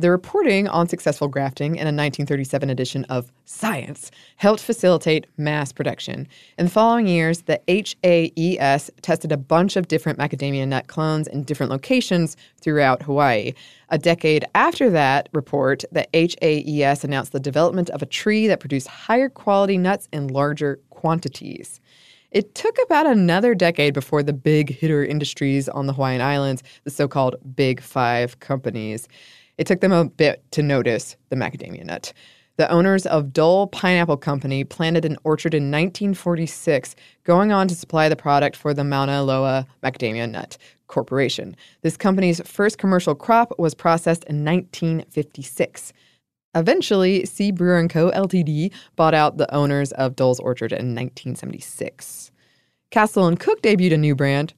The 0.00 0.12
reporting 0.12 0.68
on 0.68 0.86
successful 0.86 1.26
grafting 1.26 1.72
in 1.72 1.82
a 1.82 1.90
1937 1.90 2.70
edition 2.70 3.04
of 3.06 3.32
Science 3.46 4.12
helped 4.36 4.62
facilitate 4.62 5.26
mass 5.36 5.72
production. 5.72 6.28
In 6.56 6.66
the 6.66 6.70
following 6.70 7.08
years, 7.08 7.42
the 7.42 7.60
HAES 7.66 8.92
tested 9.02 9.32
a 9.32 9.36
bunch 9.36 9.74
of 9.74 9.88
different 9.88 10.16
macadamia 10.16 10.68
nut 10.68 10.86
clones 10.86 11.26
in 11.26 11.42
different 11.42 11.72
locations 11.72 12.36
throughout 12.60 13.02
Hawaii. 13.02 13.54
A 13.88 13.98
decade 13.98 14.44
after 14.54 14.88
that 14.88 15.28
report, 15.32 15.82
the 15.90 16.06
HAES 16.14 17.02
announced 17.02 17.32
the 17.32 17.40
development 17.40 17.90
of 17.90 18.00
a 18.00 18.06
tree 18.06 18.46
that 18.46 18.60
produced 18.60 18.86
higher 18.86 19.28
quality 19.28 19.78
nuts 19.78 20.08
in 20.12 20.28
larger 20.28 20.78
quantities. 20.90 21.80
It 22.30 22.54
took 22.54 22.76
about 22.84 23.06
another 23.06 23.54
decade 23.54 23.94
before 23.94 24.22
the 24.22 24.34
big 24.34 24.68
hitter 24.68 25.02
industries 25.02 25.66
on 25.68 25.86
the 25.86 25.94
Hawaiian 25.94 26.20
Islands, 26.20 26.62
the 26.84 26.90
so 26.90 27.08
called 27.08 27.36
Big 27.56 27.80
Five 27.80 28.38
companies, 28.38 29.08
it 29.58 29.66
took 29.66 29.80
them 29.80 29.92
a 29.92 30.06
bit 30.06 30.42
to 30.52 30.62
notice 30.62 31.16
the 31.28 31.36
macadamia 31.36 31.84
nut. 31.84 32.12
The 32.56 32.70
owners 32.72 33.06
of 33.06 33.32
Dole 33.32 33.68
Pineapple 33.68 34.16
Company 34.16 34.64
planted 34.64 35.04
an 35.04 35.16
orchard 35.22 35.54
in 35.54 35.70
1946, 35.70 36.96
going 37.22 37.52
on 37.52 37.68
to 37.68 37.74
supply 37.76 38.08
the 38.08 38.16
product 38.16 38.56
for 38.56 38.74
the 38.74 38.82
Mauna 38.82 39.22
Loa 39.22 39.64
Macadamia 39.84 40.28
Nut 40.28 40.58
Corporation. 40.88 41.54
This 41.82 41.96
company's 41.96 42.40
first 42.44 42.78
commercial 42.78 43.14
crop 43.14 43.56
was 43.60 43.74
processed 43.74 44.24
in 44.24 44.44
1956. 44.44 45.92
Eventually, 46.56 47.24
C. 47.26 47.52
Brewer 47.52 47.86
& 47.88 47.88
Co. 47.88 48.10
Ltd. 48.10 48.72
bought 48.96 49.14
out 49.14 49.36
the 49.36 49.54
owners 49.54 49.92
of 49.92 50.16
Dole's 50.16 50.40
Orchard 50.40 50.72
in 50.72 50.96
1976. 50.96 52.32
Castle 52.90 53.26
and 53.26 53.38
Cooke 53.38 53.62
debuted 53.62 53.94
a 53.94 53.98
new 53.98 54.16
brand, 54.16 54.54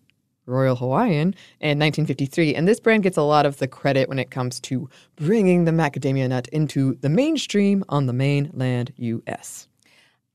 Royal 0.51 0.77
Hawaiian, 0.77 1.35
in 1.61 1.79
1953, 1.79 2.55
and 2.55 2.69
this 2.69 2.81
brand 2.81 3.03
gets 3.03 3.17
a 3.17 3.23
lot 3.23 3.47
of 3.47 3.59
the 3.59 3.69
credit 3.69 4.09
when 4.09 4.19
it 4.19 4.31
comes 4.31 4.61
to 4.61 4.89
bringing 5.17 5.65
the 5.65 5.71
macadamia 5.73 6.29
nut 6.29 6.49
into 6.49 6.95
the 7.01 7.09
mainstream 7.09 7.85
on 7.89 8.07
the 8.07 8.13
mainland 8.13 8.93
U.S. 8.97 9.69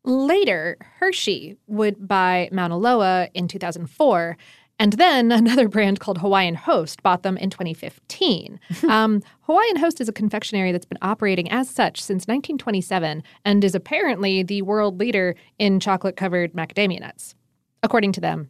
Later, 0.04 0.78
Hershey 1.00 1.58
would 1.68 2.08
buy 2.08 2.50
Mauna 2.52 2.78
Loa 2.78 3.28
in 3.34 3.48
2004, 3.48 4.38
and 4.78 4.94
then 4.94 5.32
another 5.32 5.68
brand 5.68 6.00
called 6.00 6.20
Hawaiian 6.20 6.56
Host 6.56 7.02
bought 7.02 7.24
them 7.24 7.38
in 7.38 7.50
2015. 7.50 8.60
um, 8.90 9.22
Hawaiian 9.42 9.78
Host 9.78 10.00
is 10.00 10.10
a 10.10 10.14
confectionery 10.14 10.72
that's 10.72 10.86
been 10.86 11.00
operating 11.02 11.50
as 11.52 11.70
such 11.70 12.02
since 12.02 12.28
1927 12.28 13.24
and 13.44 13.64
is 13.64 13.76
apparently 13.76 14.44
the 14.44 14.62
world 14.62 15.00
leader 15.00 15.36
in 15.58 15.80
chocolate 15.80 16.16
covered 16.16 16.54
macadamia 16.54 17.00
nuts, 17.00 17.36
according 17.82 18.12
to 18.14 18.22
them. 18.22 18.50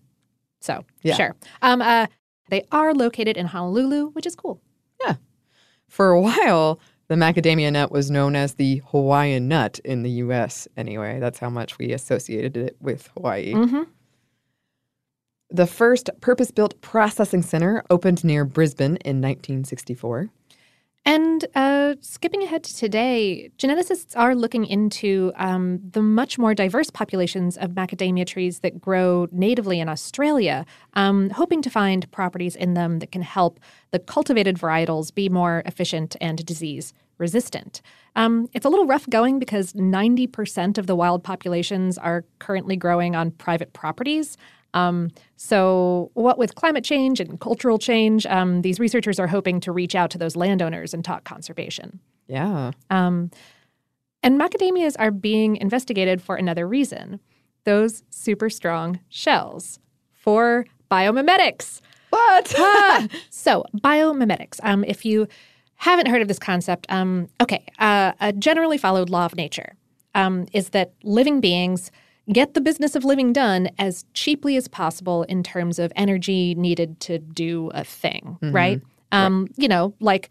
So, 0.65 0.83
Yeah. 1.03 1.13
sure. 1.15 1.35
Um, 1.61 1.81
uh, 1.81 2.07
they 2.49 2.63
are 2.71 2.91
located 2.93 3.37
in 3.37 3.45
Honolulu, 3.45 4.09
which 4.13 4.25
is 4.25 4.35
cool. 4.35 4.59
Yeah. 5.05 5.15
For 5.87 6.09
a 6.09 6.19
while, 6.27 6.79
the 7.07 7.13
macadamia 7.15 7.71
nut 7.71 7.91
was 7.91 8.09
known 8.09 8.35
as 8.35 8.55
the 8.55 8.81
Hawaiian 8.87 9.47
nut 9.47 9.79
in 9.85 10.01
the 10.01 10.09
U.S. 10.25 10.67
Anyway, 10.75 11.19
that's 11.19 11.37
how 11.37 11.51
much 11.51 11.77
we 11.77 11.91
associated 11.93 12.57
it 12.57 12.77
with 12.81 13.09
Hawaii. 13.15 13.53
Mm-hmm. 13.53 13.83
The 15.51 15.67
first 15.67 16.09
purpose 16.19 16.49
built 16.49 16.81
processing 16.81 17.43
center 17.43 17.83
opened 17.91 18.23
near 18.23 18.43
Brisbane 18.43 18.97
in 19.05 19.21
1964. 19.21 20.29
And 21.07 21.45
uh, 21.53 21.93
skipping 22.01 22.41
ahead 22.41 22.63
to 22.63 22.75
today, 22.75 23.51
geneticists 23.59 24.17
are 24.17 24.33
looking 24.33 24.65
into 24.65 25.31
um, 25.35 25.79
the 25.91 26.01
much 26.01 26.39
more 26.39 26.55
diverse 26.55 26.89
populations 26.89 27.57
of 27.57 27.71
macadamia 27.71 28.25
trees 28.25 28.61
that 28.61 28.81
grow 28.81 29.27
natively 29.31 29.79
in 29.79 29.87
Australia, 29.87 30.65
um, 30.95 31.29
hoping 31.29 31.61
to 31.61 31.69
find 31.69 32.11
properties 32.11 32.55
in 32.55 32.73
them 32.73 32.97
that 32.99 33.11
can 33.11 33.21
help 33.21 33.59
the 33.91 33.99
cultivated 33.99 34.57
varietals 34.57 35.13
be 35.13 35.29
more 35.29 35.61
efficient 35.67 36.15
and 36.19 36.43
disease 36.43 36.91
resistant. 37.17 37.81
Um, 38.15 38.49
it's 38.53 38.65
a 38.65 38.69
little 38.69 38.87
rough 38.87 39.07
going 39.09 39.39
because 39.39 39.73
90% 39.73 40.77
of 40.77 40.87
the 40.87 40.95
wild 40.95 41.23
populations 41.23 41.97
are 41.97 42.25
currently 42.39 42.75
growing 42.75 43.15
on 43.15 43.31
private 43.31 43.73
properties. 43.73 44.37
Um, 44.75 45.09
so, 45.37 46.11
what 46.13 46.37
with 46.37 46.53
climate 46.55 46.83
change 46.83 47.19
and 47.19 47.39
cultural 47.39 47.79
change, 47.79 48.25
um, 48.27 48.61
these 48.61 48.79
researchers 48.79 49.19
are 49.19 49.27
hoping 49.27 49.59
to 49.61 49.71
reach 49.71 49.95
out 49.95 50.11
to 50.11 50.17
those 50.17 50.35
landowners 50.35 50.93
and 50.93 51.03
talk 51.03 51.23
conservation. 51.23 51.99
Yeah. 52.27 52.71
Um, 52.89 53.31
and 54.21 54.39
macadamias 54.39 54.95
are 54.99 55.11
being 55.11 55.55
investigated 55.55 56.21
for 56.21 56.35
another 56.35 56.67
reason. 56.67 57.19
those 57.63 58.03
super 58.11 58.47
strong 58.47 58.99
shells 59.09 59.79
for 60.11 60.65
biomimetics. 60.91 61.81
What? 62.11 62.53
Ah, 62.59 63.07
so, 63.29 63.65
biomimetics. 63.77 64.59
Um, 64.61 64.83
if 64.83 65.03
you 65.03 65.27
haven't 65.75 66.07
heard 66.07 66.21
of 66.21 66.27
this 66.27 66.39
concept, 66.39 66.85
um, 66.89 67.27
okay, 67.41 67.65
uh, 67.79 68.13
a 68.21 68.31
generally 68.33 68.77
followed 68.77 69.09
law 69.09 69.25
of 69.25 69.35
nature 69.35 69.73
um, 70.13 70.45
is 70.53 70.69
that 70.69 70.93
living 71.03 71.41
beings 71.41 71.91
get 72.31 72.53
the 72.53 72.61
business 72.61 72.95
of 72.95 73.05
living 73.05 73.33
done 73.33 73.69
as 73.77 74.05
cheaply 74.13 74.55
as 74.57 74.67
possible 74.67 75.23
in 75.23 75.43
terms 75.43 75.79
of 75.79 75.91
energy 75.95 76.55
needed 76.55 76.99
to 77.01 77.19
do 77.19 77.69
a 77.73 77.83
thing, 77.83 78.37
right? 78.41 78.81
Um, 79.11 79.47
You 79.57 79.67
know, 79.67 79.93
like 79.99 80.29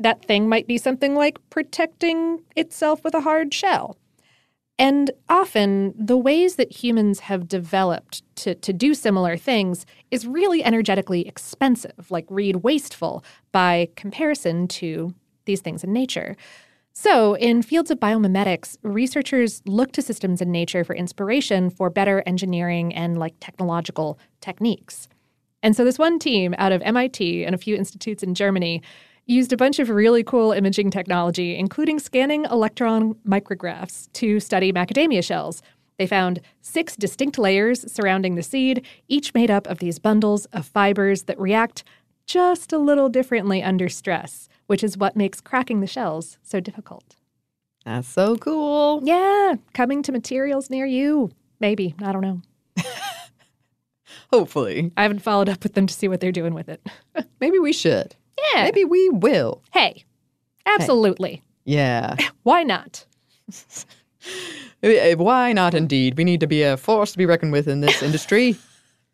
that 0.00 0.24
thing 0.24 0.48
might 0.48 0.66
be 0.66 0.78
something 0.78 1.14
like 1.14 1.38
protecting 1.50 2.42
itself 2.56 3.02
with 3.04 3.14
a 3.14 3.20
hard 3.20 3.52
shell. 3.54 3.96
And 4.80 5.10
often, 5.28 5.92
the 5.98 6.16
ways 6.16 6.54
that 6.54 6.70
humans 6.84 7.20
have 7.20 7.48
developed 7.48 8.22
to, 8.36 8.54
to 8.54 8.72
do 8.72 8.94
similar 8.94 9.36
things 9.36 9.84
is 10.12 10.24
really 10.24 10.62
energetically 10.62 11.26
expensive, 11.26 12.10
like 12.10 12.26
read 12.28 12.56
wasteful 12.56 13.24
by 13.50 13.88
comparison 13.96 14.68
to 14.68 15.14
these 15.46 15.60
things 15.60 15.82
in 15.82 15.92
nature. 15.92 16.36
So, 17.00 17.34
in 17.34 17.62
fields 17.62 17.92
of 17.92 18.00
biomimetics, 18.00 18.76
researchers 18.82 19.62
look 19.66 19.92
to 19.92 20.02
systems 20.02 20.42
in 20.42 20.50
nature 20.50 20.82
for 20.82 20.96
inspiration 20.96 21.70
for 21.70 21.90
better 21.90 22.24
engineering 22.26 22.92
and 22.92 23.16
like 23.16 23.34
technological 23.38 24.18
techniques. 24.40 25.08
And 25.62 25.76
so, 25.76 25.84
this 25.84 25.96
one 25.96 26.18
team 26.18 26.56
out 26.58 26.72
of 26.72 26.82
MIT 26.82 27.44
and 27.44 27.54
a 27.54 27.58
few 27.58 27.76
institutes 27.76 28.24
in 28.24 28.34
Germany 28.34 28.82
used 29.26 29.52
a 29.52 29.56
bunch 29.56 29.78
of 29.78 29.90
really 29.90 30.24
cool 30.24 30.50
imaging 30.50 30.90
technology, 30.90 31.56
including 31.56 32.00
scanning 32.00 32.46
electron 32.46 33.14
micrographs 33.24 34.12
to 34.14 34.40
study 34.40 34.72
macadamia 34.72 35.22
shells. 35.22 35.62
They 35.98 36.06
found 36.08 36.40
six 36.62 36.96
distinct 36.96 37.38
layers 37.38 37.92
surrounding 37.92 38.34
the 38.34 38.42
seed, 38.42 38.84
each 39.06 39.34
made 39.34 39.52
up 39.52 39.68
of 39.68 39.78
these 39.78 40.00
bundles 40.00 40.46
of 40.46 40.66
fibers 40.66 41.22
that 41.22 41.38
react 41.38 41.84
just 42.26 42.72
a 42.72 42.78
little 42.78 43.08
differently 43.08 43.62
under 43.62 43.88
stress, 43.88 44.48
which 44.68 44.84
is 44.84 44.96
what 44.96 45.16
makes 45.16 45.40
cracking 45.40 45.80
the 45.80 45.86
shells 45.86 46.38
so 46.42 46.60
difficult. 46.60 47.16
That's 47.84 48.06
so 48.08 48.36
cool. 48.36 49.00
Yeah, 49.02 49.56
coming 49.74 50.02
to 50.04 50.12
materials 50.12 50.70
near 50.70 50.86
you. 50.86 51.30
Maybe. 51.58 51.94
I 52.02 52.12
don't 52.12 52.22
know. 52.22 52.42
Hopefully. 54.32 54.92
I 54.96 55.02
haven't 55.02 55.20
followed 55.22 55.48
up 55.48 55.62
with 55.62 55.74
them 55.74 55.86
to 55.86 55.94
see 55.94 56.06
what 56.06 56.20
they're 56.20 56.32
doing 56.32 56.54
with 56.54 56.68
it. 56.68 56.86
Maybe 57.40 57.58
we 57.58 57.72
should. 57.72 58.14
Yeah. 58.54 58.64
Maybe 58.64 58.84
we 58.84 59.08
will. 59.08 59.62
Hey, 59.72 60.04
absolutely. 60.66 61.42
Yeah. 61.64 62.16
Why 62.42 62.62
not? 62.62 63.04
Eh, 64.82 65.14
Why 65.14 65.52
not 65.52 65.74
indeed? 65.74 66.16
We 66.16 66.24
need 66.24 66.40
to 66.40 66.46
be 66.46 66.62
a 66.62 66.76
force 66.76 67.12
to 67.12 67.18
be 67.18 67.26
reckoned 67.26 67.52
with 67.52 67.66
in 67.68 67.80
this 67.80 68.02
industry. 68.02 68.56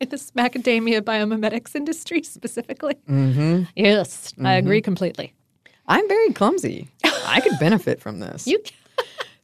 In 0.01 0.09
this 0.09 0.33
macadamia 0.33 1.01
biomimetics 1.01 1.77
industry 1.77 2.23
specifically. 2.25 2.97
mm-hmm. 3.09 3.63
Yes, 3.77 4.35
I 4.43 4.55
agree 4.55 4.81
completely. 4.83 5.33
I'm 5.87 6.09
very 6.09 6.33
clumsy. 6.33 6.89
I 7.27 7.41
could 7.41 7.59
benefit 7.61 8.01
from 8.01 8.19
this. 8.21 8.47
You 8.53 8.63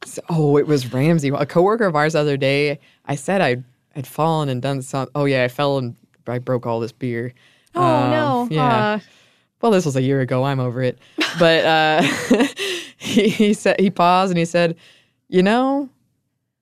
So- 0.05 0.23
oh, 0.29 0.57
it 0.57 0.65
was 0.67 0.91
Ramsey. 0.91 1.29
A 1.29 1.45
coworker 1.45 1.85
of 1.85 1.95
ours 1.95 2.13
the 2.13 2.19
other 2.19 2.37
day, 2.37 2.79
I 3.05 3.15
said 3.15 3.39
I 3.41 3.57
had 3.93 4.07
fallen 4.07 4.49
and 4.49 4.61
done 4.61 4.81
something. 4.81 5.11
Oh, 5.15 5.25
yeah, 5.25 5.43
I 5.43 5.47
fell 5.47 5.77
and 5.77 5.95
I 6.27 6.39
broke 6.39 6.65
all 6.65 6.79
this 6.79 6.91
beer. 6.91 7.33
Oh 7.75 7.81
Um, 7.83 8.11
no. 8.11 8.47
Yeah. 8.49 8.65
Uh, 8.93 8.99
well, 9.61 9.71
this 9.71 9.85
was 9.85 9.95
a 9.95 10.01
year 10.01 10.21
ago. 10.21 10.43
I'm 10.43 10.59
over 10.59 10.81
it. 10.81 10.97
But 11.37 11.65
uh, 11.65 12.01
he, 12.97 13.29
he 13.29 13.53
said 13.53 13.79
he 13.79 13.89
paused 13.91 14.31
and 14.31 14.37
he 14.39 14.45
said, 14.45 14.75
"You 15.29 15.43
know, 15.43 15.87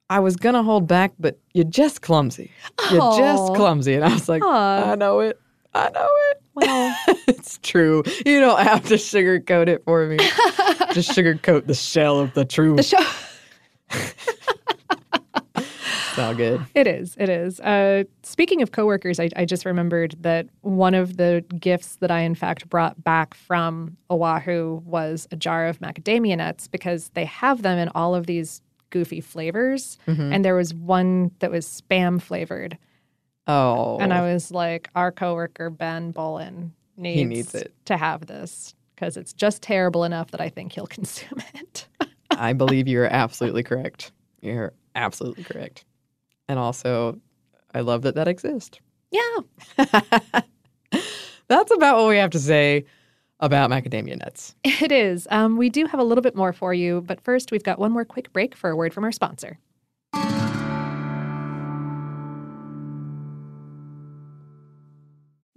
I 0.09 0.19
was 0.19 0.35
gonna 0.35 0.63
hold 0.63 0.85
back, 0.87 1.13
but 1.17 1.39
you're 1.53 1.63
just 1.63 2.01
clumsy. 2.01 2.51
You're 2.91 3.17
just 3.17 3.55
clumsy." 3.55 3.93
And 3.95 4.03
I 4.03 4.13
was 4.13 4.27
like, 4.27 4.43
Aw. 4.43 4.91
"I 4.91 4.95
know 4.95 5.21
it. 5.21 5.39
I 5.73 5.89
know 5.91 6.09
it. 6.31 6.41
well, 6.55 6.95
it's 7.27 7.59
true. 7.61 8.03
You 8.25 8.39
don't 8.39 8.59
have 8.61 8.85
to 8.87 8.95
sugarcoat 8.95 9.67
it 9.67 9.83
for 9.85 10.05
me. 10.07 10.17
just 10.93 11.11
sugarcoat 11.11 11.67
the 11.67 11.75
shell 11.75 12.19
of 12.19 12.33
the 12.33 12.45
truth. 12.45 12.77
the 12.77 12.83
show 12.83 13.05
It's 16.09 16.17
all 16.17 16.33
good. 16.33 16.65
It 16.73 16.87
is. 16.87 17.15
It 17.19 17.29
is. 17.29 17.59
Uh, 17.59 18.03
speaking 18.23 18.61
of 18.61 18.71
coworkers, 18.71 19.19
I, 19.19 19.29
I 19.35 19.45
just 19.45 19.63
remembered 19.63 20.15
that 20.21 20.47
one 20.61 20.95
of 20.95 21.17
the 21.17 21.45
gifts 21.59 21.97
that 21.97 22.09
I, 22.09 22.21
in 22.21 22.35
fact, 22.35 22.67
brought 22.67 23.01
back 23.03 23.35
from 23.35 23.95
Oahu 24.09 24.81
was 24.85 25.27
a 25.31 25.35
jar 25.35 25.67
of 25.67 25.79
macadamia 25.79 26.37
nuts 26.37 26.67
because 26.67 27.09
they 27.13 27.25
have 27.25 27.61
them 27.61 27.77
in 27.77 27.89
all 27.95 28.15
of 28.15 28.25
these 28.25 28.61
goofy 28.89 29.21
flavors. 29.21 29.97
And 30.07 30.43
there 30.43 30.55
was 30.55 30.73
one 30.73 31.31
that 31.39 31.51
was 31.51 31.65
spam 31.67 32.19
flavored. 32.21 32.77
Oh, 33.49 33.97
And 33.99 34.13
I 34.13 34.21
was 34.31 34.51
like, 34.51 34.89
our 34.95 35.11
coworker, 35.11 35.69
Ben 35.69 36.11
Bowlin, 36.11 36.71
needs, 36.97 37.29
needs 37.29 37.55
it. 37.55 37.73
to 37.85 37.97
have 37.97 38.27
this 38.27 38.75
because 38.95 39.17
it's 39.17 39.33
just 39.33 39.61
terrible 39.63 40.03
enough 40.03 40.31
that 40.31 40.39
I 40.41 40.49
think 40.49 40.71
he'll 40.73 40.87
consume 40.99 41.41
it. 41.55 41.87
I 42.31 42.53
believe 42.53 42.87
you're 42.87 43.07
absolutely 43.11 43.63
correct. 43.63 44.11
You're 44.41 44.73
absolutely 44.95 45.43
correct. 45.45 45.83
And 46.47 46.59
also, 46.59 47.19
I 47.73 47.81
love 47.81 48.03
that 48.03 48.15
that 48.15 48.27
exists. 48.27 48.79
yeah. 49.11 49.37
That's 51.47 51.71
about 51.71 51.97
what 51.97 52.09
we 52.09 52.17
have 52.17 52.29
to 52.31 52.39
say 52.39 52.85
about 53.39 53.71
macadamia 53.71 54.19
nuts. 54.19 54.55
It 54.63 54.91
is. 54.91 55.27
Um, 55.31 55.57
we 55.57 55.69
do 55.69 55.85
have 55.87 55.99
a 55.99 56.03
little 56.03 56.21
bit 56.21 56.35
more 56.35 56.53
for 56.53 56.73
you, 56.75 57.01
but 57.01 57.19
first, 57.21 57.51
we've 57.51 57.63
got 57.63 57.79
one 57.79 57.91
more 57.91 58.05
quick 58.05 58.31
break 58.33 58.55
for 58.55 58.69
a 58.69 58.75
word 58.75 58.93
from 58.93 59.03
our 59.03 59.11
sponsor. 59.11 59.57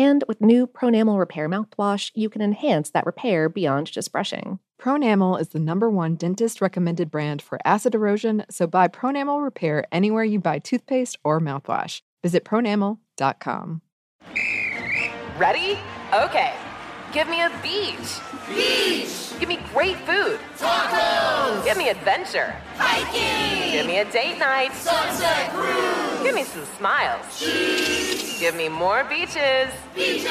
And 0.00 0.24
with 0.26 0.40
new 0.40 0.66
Pronamel 0.66 1.18
Repair 1.18 1.46
mouthwash, 1.46 2.10
you 2.14 2.30
can 2.30 2.40
enhance 2.40 2.88
that 2.88 3.04
repair 3.04 3.50
beyond 3.50 3.92
just 3.92 4.10
brushing. 4.10 4.58
Pronamel 4.80 5.38
is 5.38 5.48
the 5.48 5.58
number 5.58 5.90
one 5.90 6.14
dentist 6.14 6.62
recommended 6.62 7.10
brand 7.10 7.42
for 7.42 7.58
acid 7.66 7.94
erosion, 7.94 8.46
so 8.48 8.66
buy 8.66 8.88
Pronamel 8.88 9.44
Repair 9.44 9.84
anywhere 9.92 10.24
you 10.24 10.40
buy 10.40 10.58
toothpaste 10.58 11.18
or 11.22 11.38
mouthwash. 11.38 12.00
Visit 12.22 12.46
pronamel.com. 12.46 13.82
Ready? 15.36 15.78
Okay. 16.14 16.54
Give 17.12 17.28
me 17.28 17.42
a 17.42 17.50
beach. 17.62 18.20
Beach. 18.48 19.38
Give 19.38 19.50
me 19.50 19.58
great 19.74 19.98
food. 19.98 20.40
Tacos. 20.56 21.62
Give 21.62 21.76
me 21.76 21.90
adventure. 21.90 22.56
Hiking. 22.76 23.72
Give 23.72 23.86
me 23.86 23.98
a 23.98 24.10
date 24.10 24.38
night. 24.38 24.72
Sunset 24.72 25.50
cruise. 25.50 26.22
Give 26.22 26.34
me 26.34 26.44
some 26.44 26.64
smiles. 26.78 27.38
Cheese. 27.38 28.09
Give 28.40 28.54
me 28.54 28.70
more 28.70 29.04
beaches. 29.04 29.68
Beaches. 29.94 30.24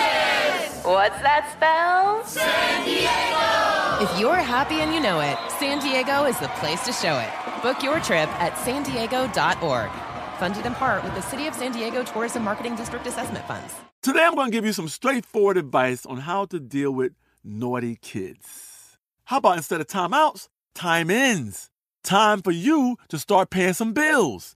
What's 0.81 1.21
that 1.21 1.45
spell? 1.53 2.25
San 2.25 2.83
Diego. 2.83 4.03
If 4.03 4.19
you're 4.19 4.35
happy 4.35 4.81
and 4.81 4.95
you 4.95 4.99
know 4.99 5.19
it, 5.19 5.37
San 5.59 5.77
Diego 5.77 6.25
is 6.25 6.39
the 6.39 6.47
place 6.57 6.83
to 6.85 6.91
show 6.91 7.19
it. 7.19 7.29
Book 7.61 7.83
your 7.83 7.99
trip 7.99 8.27
at 8.41 8.57
san 8.57 8.81
diego.org. 8.81 9.91
Funded 10.39 10.65
in 10.65 10.73
part 10.73 11.03
with 11.03 11.13
the 11.13 11.21
City 11.21 11.45
of 11.45 11.53
San 11.53 11.71
Diego 11.71 12.01
Tourism 12.01 12.43
Marketing 12.43 12.75
District 12.75 13.05
Assessment 13.05 13.45
Funds. 13.45 13.75
Today, 14.01 14.25
I'm 14.25 14.33
going 14.33 14.49
to 14.49 14.57
give 14.57 14.65
you 14.65 14.73
some 14.73 14.87
straightforward 14.87 15.57
advice 15.57 16.03
on 16.07 16.17
how 16.17 16.45
to 16.45 16.59
deal 16.59 16.89
with 16.89 17.13
naughty 17.43 17.95
kids. 18.01 18.97
How 19.25 19.37
about 19.37 19.57
instead 19.57 19.81
of 19.81 19.87
timeouts, 19.87 20.47
time 20.73 21.11
ins? 21.11 21.69
Time 22.03 22.41
for 22.41 22.49
you 22.49 22.97
to 23.09 23.19
start 23.19 23.51
paying 23.51 23.73
some 23.73 23.93
bills. 23.93 24.55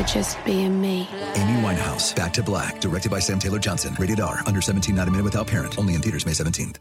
for 0.00 0.06
just 0.06 0.42
being 0.44 0.80
me. 0.80 1.08
Amy 1.34 1.60
Winehouse, 1.62 2.14
Back 2.14 2.32
to 2.34 2.42
Black, 2.42 2.80
directed 2.80 3.10
by 3.10 3.18
Sam 3.18 3.38
Taylor 3.38 3.58
Johnson. 3.58 3.96
Rated 3.98 4.20
R, 4.20 4.40
under 4.46 4.60
17, 4.60 4.94
not 4.94 5.08
a 5.08 5.10
minute 5.10 5.24
without 5.24 5.46
parent. 5.46 5.78
Only 5.78 5.94
in 5.94 6.00
theaters 6.00 6.26
May 6.26 6.32
17th. 6.32 6.76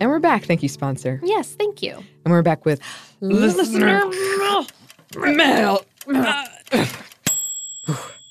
And 0.00 0.10
we're 0.10 0.18
back. 0.18 0.44
Thank 0.44 0.62
you, 0.62 0.68
sponsor. 0.68 1.20
Yes, 1.22 1.54
thank 1.54 1.82
you. 1.82 2.02
And 2.24 2.32
we're 2.32 2.42
back 2.42 2.64
with 2.64 2.80
listener 3.20 4.02
mail. 5.16 5.84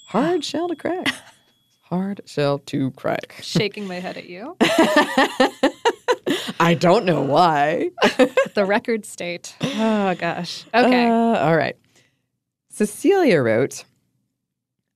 Hard 0.08 0.44
shell 0.44 0.68
to 0.68 0.76
crack. 0.76 1.08
Hard 1.84 2.22
shell 2.26 2.60
to 2.60 2.92
crack. 2.92 3.38
Shaking 3.42 3.88
my 3.88 4.00
head 4.00 4.18
at 4.18 4.28
you. 4.28 4.58
I 6.60 6.74
don't 6.74 7.06
know 7.06 7.22
why. 7.22 7.92
the 8.54 8.66
record 8.66 9.06
state. 9.06 9.56
Oh, 9.84 10.14
gosh. 10.16 10.66
Okay. 10.74 11.08
Uh, 11.08 11.40
all 11.40 11.56
right. 11.56 11.76
Cecilia 12.70 13.42
wrote 13.42 13.84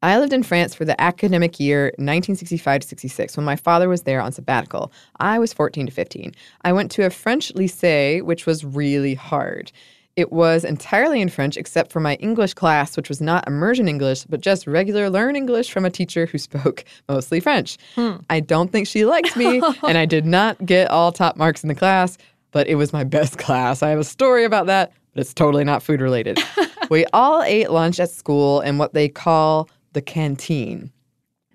I 0.05 0.19
lived 0.19 0.33
in 0.33 0.43
France 0.43 0.75
for 0.75 0.85
the 0.85 0.99
academic 1.01 1.59
year 1.59 1.85
1965 1.97 2.81
to 2.81 2.87
66 2.87 3.37
when 3.37 3.45
my 3.45 3.55
father 3.55 3.89
was 3.89 4.03
there 4.03 4.21
on 4.21 4.31
sabbatical. 4.31 4.91
I 5.19 5.39
was 5.39 5.51
14 5.53 5.87
to 5.87 5.91
15. 5.91 6.33
I 6.61 6.73
went 6.73 6.91
to 6.91 7.05
a 7.05 7.09
French 7.09 7.51
lycée, 7.55 8.21
which 8.21 8.45
was 8.45 8.63
really 8.63 9.15
hard. 9.15 9.71
It 10.15 10.31
was 10.31 10.63
entirely 10.63 11.19
in 11.19 11.27
French 11.27 11.57
except 11.57 11.91
for 11.91 11.99
my 11.99 12.15
English 12.15 12.53
class, 12.53 12.95
which 12.95 13.09
was 13.09 13.19
not 13.19 13.45
immersion 13.47 13.89
English, 13.89 14.23
but 14.25 14.39
just 14.39 14.65
regular 14.65 15.09
learn 15.09 15.35
English 15.35 15.71
from 15.71 15.83
a 15.83 15.89
teacher 15.89 16.25
who 16.25 16.37
spoke 16.37 16.85
mostly 17.09 17.41
French. 17.41 17.77
Hmm. 17.95 18.17
I 18.29 18.39
don't 18.39 18.71
think 18.71 18.87
she 18.87 19.03
liked 19.03 19.35
me, 19.35 19.61
and 19.83 19.97
I 19.97 20.05
did 20.05 20.25
not 20.25 20.65
get 20.65 20.89
all 20.89 21.11
top 21.11 21.35
marks 21.35 21.63
in 21.63 21.67
the 21.67 21.75
class, 21.75 22.17
but 22.51 22.67
it 22.67 22.75
was 22.75 22.93
my 22.93 23.03
best 23.03 23.37
class. 23.45 23.83
I 23.83 23.89
have 23.89 23.99
a 23.99 24.05
story 24.05 24.45
about 24.45 24.67
that, 24.67 24.93
but 25.13 25.21
it's 25.21 25.33
totally 25.33 25.65
not 25.65 25.83
food 25.83 25.99
related. 25.99 26.39
we 26.89 27.05
all 27.11 27.43
ate 27.43 27.69
lunch 27.69 27.99
at 27.99 28.09
school 28.09 28.61
in 28.61 28.77
what 28.77 28.93
they 28.93 29.09
call 29.09 29.69
the 29.91 30.01
canteen. 30.01 30.91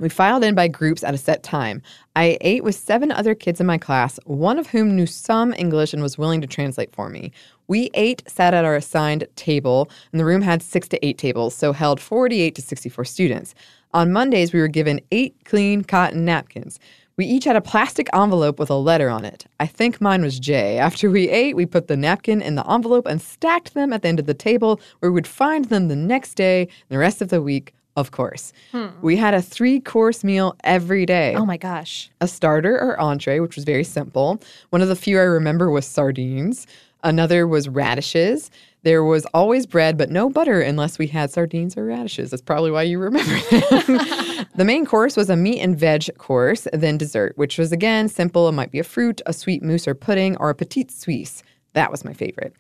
We 0.01 0.09
filed 0.09 0.43
in 0.43 0.55
by 0.55 0.67
groups 0.67 1.05
at 1.05 1.13
a 1.13 1.19
set 1.19 1.43
time. 1.43 1.83
I 2.17 2.39
ate 2.41 2.65
with 2.65 2.75
seven 2.75 3.13
other 3.13 3.35
kids 3.35 3.61
in 3.61 3.67
my 3.67 3.77
class, 3.77 4.19
one 4.25 4.59
of 4.59 4.69
whom 4.69 4.97
knew 4.97 5.07
some 5.07 5.53
English 5.53 5.93
and 5.93 6.03
was 6.03 6.17
willing 6.17 6.41
to 6.41 6.47
translate 6.47 6.91
for 6.95 7.11
me. 7.11 7.33
We 7.69 7.91
eight 7.93 8.23
sat 8.27 8.55
at 8.55 8.65
our 8.65 8.77
assigned 8.77 9.27
table, 9.37 9.91
and 10.11 10.19
the 10.19 10.25
room 10.25 10.41
had 10.41 10.63
six 10.63 10.89
to 10.89 11.07
eight 11.07 11.19
tables, 11.19 11.55
so 11.55 11.75
held 11.75 12.01
48 12.01 12.55
to 12.55 12.63
64 12.63 13.05
students. 13.05 13.55
On 13.93 14.11
Mondays, 14.11 14.55
we 14.55 14.61
were 14.61 14.69
given 14.69 15.03
eight 15.13 15.37
clean 15.45 15.85
cotton 15.85 16.25
napkins. 16.25 16.81
We 17.19 17.27
each 17.27 17.45
had 17.45 17.57
a 17.57 17.61
plastic 17.61 18.09
envelope 18.15 18.59
with 18.59 18.71
a 18.71 18.77
letter 18.77 19.11
on 19.11 19.27
it. 19.27 19.45
I 19.61 19.67
think 19.67 20.01
mine 20.01 20.23
was 20.23 20.41
J. 20.41 20.79
After 20.79 21.11
we 21.11 21.29
ate, 21.29 21.55
we 21.55 21.67
put 21.67 21.89
the 21.89 21.97
napkin 21.97 22.41
in 22.41 22.55
the 22.55 22.67
envelope 22.67 23.07
and 23.07 23.21
stacked 23.21 23.75
them 23.75 23.93
at 23.93 24.01
the 24.01 24.09
end 24.09 24.19
of 24.19 24.25
the 24.25 24.33
table 24.33 24.81
where 25.01 25.11
we 25.11 25.17
would 25.17 25.27
find 25.27 25.67
them 25.67 25.89
the 25.89 25.97
next 25.97 26.37
day 26.37 26.63
and 26.63 26.71
the 26.89 26.97
rest 26.97 27.21
of 27.21 27.29
the 27.29 27.43
week 27.43 27.75
of 28.01 28.11
course. 28.11 28.53
Hmm. 28.73 28.89
We 29.03 29.17
had 29.17 29.35
a 29.35 29.43
three 29.43 29.81
course 29.81 30.25
meal 30.25 30.57
every 30.65 31.07
day. 31.07 31.35
Oh 31.37 31.47
my 31.47 31.57
gosh. 31.57 32.11
A 32.21 32.27
starter 32.29 32.75
or 32.77 32.99
entree, 33.01 33.41
which 33.41 33.55
was 33.57 33.65
very 33.65 33.85
simple. 33.85 34.41
One 34.71 34.83
of 34.83 34.89
the 34.89 34.97
few 34.97 35.19
I 35.19 35.23
remember 35.23 35.71
was 35.71 35.87
sardines. 35.87 36.67
Another 37.03 37.47
was 37.47 37.69
radishes. 37.69 38.51
There 38.83 39.05
was 39.05 39.27
always 39.35 39.67
bread, 39.67 39.99
but 39.99 40.11
no 40.11 40.31
butter 40.31 40.61
unless 40.63 40.99
we 40.99 41.07
had 41.07 41.31
sardines 41.31 41.77
or 41.77 41.85
radishes. 41.85 42.31
That's 42.31 42.43
probably 42.43 42.71
why 42.71 42.83
you 42.83 42.99
remember 42.99 43.31
them. 43.51 44.47
the 44.55 44.65
main 44.65 44.87
course 44.87 45.17
was 45.17 45.29
a 45.29 45.37
meat 45.37 45.61
and 45.61 45.79
veg 45.79 46.09
course, 46.19 46.67
then 46.73 46.97
dessert, 46.97 47.37
which 47.37 47.59
was 47.59 47.73
again 47.73 48.09
simple. 48.09 48.49
It 48.49 48.53
might 48.53 48.71
be 48.71 48.79
a 48.79 48.85
fruit, 48.85 49.21
a 49.27 49.33
sweet 49.35 49.63
mousse 49.63 49.87
or 49.87 49.95
pudding, 49.95 50.37
or 50.39 50.49
a 50.51 50.55
petite 50.55 50.91
suisse. 50.91 51.43
That 51.75 51.91
was 51.91 52.05
my 52.05 52.15
favorite. 52.15 52.55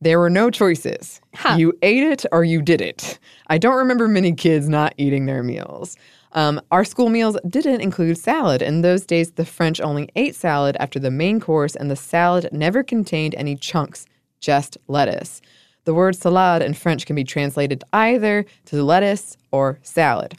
There 0.00 0.18
were 0.18 0.30
no 0.30 0.50
choices. 0.50 1.20
Huh. 1.34 1.56
You 1.56 1.72
ate 1.82 2.02
it 2.02 2.26
or 2.32 2.44
you 2.44 2.60
did 2.60 2.80
it. 2.80 3.18
I 3.48 3.58
don't 3.58 3.76
remember 3.76 4.08
many 4.08 4.32
kids 4.34 4.68
not 4.68 4.94
eating 4.98 5.26
their 5.26 5.42
meals. 5.42 5.96
Um, 6.32 6.60
our 6.70 6.84
school 6.84 7.08
meals 7.08 7.38
didn't 7.48 7.80
include 7.80 8.18
salad. 8.18 8.60
In 8.60 8.82
those 8.82 9.06
days, 9.06 9.32
the 9.32 9.46
French 9.46 9.80
only 9.80 10.10
ate 10.16 10.34
salad 10.34 10.76
after 10.78 10.98
the 10.98 11.10
main 11.10 11.40
course, 11.40 11.74
and 11.74 11.90
the 11.90 11.96
salad 11.96 12.50
never 12.52 12.82
contained 12.82 13.34
any 13.36 13.56
chunks, 13.56 14.04
just 14.38 14.76
lettuce. 14.86 15.40
The 15.84 15.94
word 15.94 16.14
salade 16.14 16.62
in 16.62 16.74
French 16.74 17.06
can 17.06 17.16
be 17.16 17.24
translated 17.24 17.82
either 17.92 18.44
to 18.66 18.82
lettuce 18.82 19.38
or 19.50 19.78
salad. 19.82 20.36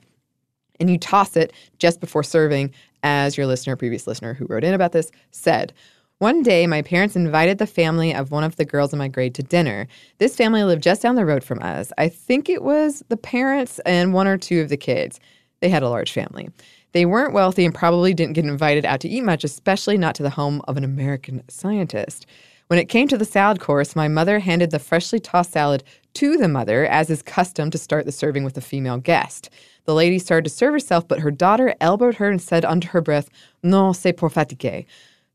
And 0.80 0.90
you 0.90 1.00
toss 1.00 1.36
it 1.36 1.52
just 1.80 2.00
before 2.00 2.22
serving, 2.22 2.74
as 3.02 3.38
your 3.38 3.48
listener, 3.48 3.76
previous 3.76 4.06
listener 4.06 4.34
who 4.34 4.46
wrote 4.46 4.64
in 4.64 4.76
about 4.76 4.92
this, 4.92 5.10
said. 5.32 5.74
One 6.20 6.42
day, 6.42 6.66
my 6.66 6.82
parents 6.82 7.16
invited 7.16 7.60
the 7.60 7.68
family 7.68 8.12
of 8.12 8.32
one 8.32 8.44
of 8.44 8.56
the 8.56 8.66
girls 8.66 8.92
in 8.92 8.98
my 8.98 9.08
grade 9.08 9.36
to 9.36 9.44
dinner. 9.44 9.88
This 10.18 10.36
family 10.36 10.64
lived 10.64 10.82
just 10.82 11.04
down 11.04 11.14
the 11.14 11.28
road 11.28 11.44
from 11.44 11.62
us. 11.62 11.92
I 12.00 12.10
think 12.10 12.50
it 12.50 12.64
was 12.64 13.04
the 13.10 13.18
parents 13.18 13.78
and 13.86 14.16
one 14.16 14.26
or 14.26 14.36
two 14.36 14.60
of 14.62 14.70
the 14.70 14.78
kids. 14.78 15.20
They 15.60 15.70
had 15.70 15.84
a 15.84 15.90
large 15.90 16.12
family. 16.12 16.50
They 16.94 17.06
weren't 17.06 17.36
wealthy 17.36 17.66
and 17.66 17.76
probably 17.76 18.16
didn't 18.16 18.34
get 18.34 18.46
invited 18.46 18.84
out 18.84 19.00
to 19.02 19.08
eat 19.08 19.22
much, 19.22 19.44
especially 19.44 19.96
not 19.96 20.16
to 20.16 20.24
the 20.24 20.32
home 20.32 20.64
of 20.68 20.76
an 20.76 20.84
American 20.84 21.44
scientist. 21.50 22.26
When 22.66 22.80
it 22.80 22.90
came 22.90 23.08
to 23.10 23.18
the 23.18 23.24
salad 23.24 23.60
course, 23.60 23.96
my 23.96 24.08
mother 24.08 24.40
handed 24.40 24.72
the 24.72 24.80
freshly 24.80 25.20
tossed 25.20 25.52
salad 25.52 25.84
to 26.16 26.36
the 26.36 26.48
mother, 26.48 26.88
as 26.88 27.12
is 27.12 27.22
custom 27.22 27.70
to 27.70 27.78
start 27.78 28.08
the 28.08 28.12
serving 28.12 28.44
with 28.44 28.58
a 28.58 28.62
female 28.62 28.98
guest. 28.98 29.52
The 29.86 29.94
lady 29.94 30.18
started 30.18 30.50
to 30.50 30.56
serve 30.56 30.74
herself, 30.74 31.08
but 31.08 31.20
her 31.20 31.30
daughter 31.30 31.76
elbowed 31.80 32.16
her 32.16 32.28
and 32.28 32.42
said 32.42 32.66
under 32.66 32.88
her 32.88 33.02
breath, 33.02 33.30
Non, 33.62 33.94
c'est 33.94 34.14
pour 34.14 34.32
fatiguer. 34.32 34.88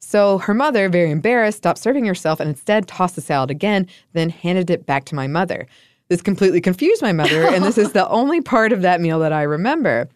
So 0.02 0.38
her 0.38 0.52
mother, 0.52 0.88
very 0.88 1.10
embarrassed, 1.10 1.58
stopped 1.58 1.78
serving 1.78 2.04
herself 2.04 2.40
and 2.40 2.50
instead 2.50 2.86
tossed 2.86 3.14
the 3.14 3.20
salad 3.20 3.50
again, 3.50 3.86
then 4.12 4.28
handed 4.28 4.68
it 4.68 4.84
back 4.84 5.04
to 5.06 5.14
my 5.14 5.26
mother. 5.26 5.66
This 6.08 6.20
completely 6.20 6.60
confused 6.60 7.00
my 7.00 7.12
mother, 7.12 7.46
and 7.46 7.64
this 7.64 7.78
is 7.78 7.92
the 7.92 8.06
only 8.10 8.40
part 8.40 8.72
of 8.72 8.82
that 8.82 9.00
meal 9.00 9.20
that 9.20 9.32
I 9.32 9.42
remember. 9.42 10.08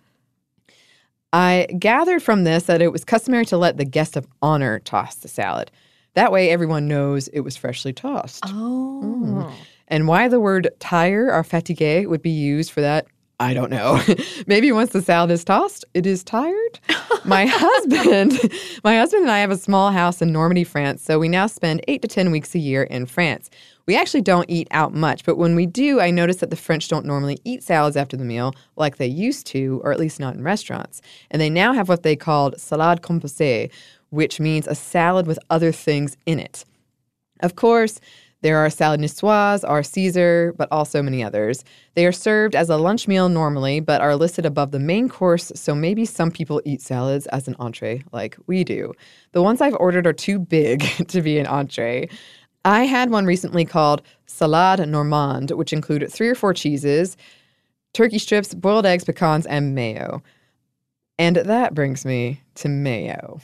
I 1.33 1.68
gathered 1.79 2.22
from 2.22 2.44
this 2.44 2.64
that 2.64 2.83
it 2.83 2.92
was 2.92 3.05
customary 3.05 3.46
to 3.46 3.57
let 3.57 3.79
the 3.79 3.85
guest 3.85 4.16
of 4.16 4.27
honor 4.42 4.81
toss 4.81 5.16
the 5.16 5.29
salad. 5.29 5.70
That 6.14 6.33
way, 6.33 6.51
everyone 6.51 6.88
knows 6.88 7.29
it 7.29 7.40
was 7.40 7.57
freshly 7.57 7.92
tossed. 7.92 8.44
Oh. 8.46 9.01
Mm. 9.05 9.53
And 9.88 10.09
why 10.09 10.29
the 10.29 10.40
word 10.40 10.68
tire 10.81 11.33
or 11.33 11.42
fatigué 11.44 12.09
would 12.09 12.22
be 12.22 12.31
used 12.31 12.72
for 12.72 12.81
that, 12.81 13.07
I 13.38 13.53
don't 13.53 13.70
know. 13.70 14.01
Maybe 14.46 14.72
once 14.72 14.90
the 14.90 15.03
salad 15.03 15.31
is 15.31 15.44
tossed, 15.44 15.85
it 15.92 16.07
is 16.07 16.25
tired. 16.25 16.81
my 17.25 17.46
husband, 17.46 18.38
my 18.85 18.96
husband 18.96 19.22
and 19.22 19.31
I 19.31 19.40
have 19.40 19.51
a 19.51 19.57
small 19.59 19.90
house 19.90 20.22
in 20.22 20.33
Normandy, 20.33 20.64
France, 20.64 21.03
so 21.03 21.18
we 21.18 21.29
now 21.29 21.46
spend 21.46 21.83
8 21.87 22.01
to 22.03 22.09
10 22.09 22.31
weeks 22.31 22.55
a 22.55 22.59
year 22.59 22.85
in 22.85 23.05
France. 23.05 23.51
We 23.87 23.96
actually 23.96 24.22
don't 24.22 24.49
eat 24.49 24.68
out 24.70 24.94
much, 24.94 25.25
but 25.25 25.37
when 25.37 25.55
we 25.55 25.66
do, 25.66 26.01
I 26.01 26.11
notice 26.11 26.37
that 26.37 26.51
the 26.51 26.57
French 26.57 26.88
don't 26.88 27.05
normally 27.05 27.38
eat 27.44 27.62
salads 27.62 27.96
after 27.96 28.16
the 28.16 28.25
meal 28.25 28.55
like 28.77 28.96
they 28.96 29.07
used 29.07 29.46
to, 29.49 29.81
or 29.85 29.92
at 29.92 30.01
least 30.01 30.18
not 30.18 30.35
in 30.35 30.42
restaurants. 30.42 31.03
And 31.31 31.40
they 31.40 31.51
now 31.51 31.72
have 31.72 31.88
what 31.88 32.03
they 32.03 32.16
called 32.16 32.55
salade 32.55 33.01
composée, 33.01 33.70
which 34.11 34.40
means 34.40 34.66
a 34.66 34.75
salad 34.75 35.27
with 35.27 35.38
other 35.51 35.72
things 35.72 36.16
in 36.25 36.40
it. 36.40 36.64
Of 37.40 37.55
course, 37.55 38.01
there 38.42 38.59
are 38.59 38.68
salad 38.68 39.01
niçoise, 39.01 39.68
our 39.68 39.83
Caesar, 39.83 40.55
but 40.57 40.68
also 40.70 41.03
many 41.03 41.25
others. 41.25 41.64
They 41.94 42.07
are 42.07 42.12
served 42.12 42.55
as 42.55 42.68
a 42.68 42.77
lunch 42.77 43.09
meal 43.09 43.29
normally, 43.29 43.81
but 43.81 44.01
are 44.01 44.14
listed 44.14 44.44
above 44.44 44.70
the 44.70 44.79
main 44.79 45.09
course, 45.09 45.51
so 45.55 45.75
maybe 45.75 46.05
some 46.05 46.31
people 46.31 46.61
eat 46.64 46.83
salads 46.83 47.27
as 47.29 47.49
an 47.49 47.57
entree 47.59 48.03
like 48.12 48.37
we 48.46 48.62
do. 48.62 48.92
The 49.33 49.42
ones 49.42 49.61
I've 49.61 49.77
ordered 49.81 50.07
are 50.07 50.12
too 50.12 50.38
big 50.38 50.83
to 51.09 51.22
be 51.22 51.38
an 51.38 51.46
entree. 51.46 52.09
I 52.64 52.85
had 52.85 53.11
one 53.11 53.27
recently 53.27 53.64
called 53.64 54.03
Salade 54.27 54.87
Normande, 54.87 55.57
which 55.57 55.72
included 55.72 56.12
three 56.12 56.29
or 56.29 56.35
four 56.35 56.53
cheeses, 56.53 57.16
turkey 57.94 58.18
strips, 58.18 58.55
boiled 58.55 58.85
eggs, 58.85 59.05
pecans, 59.05 59.46
and 59.46 59.75
mayo. 59.75 60.22
And 61.18 61.37
that 61.37 61.75
brings 61.75 62.05
me 62.05 62.42
to 62.57 62.68
mayo. 62.68 63.40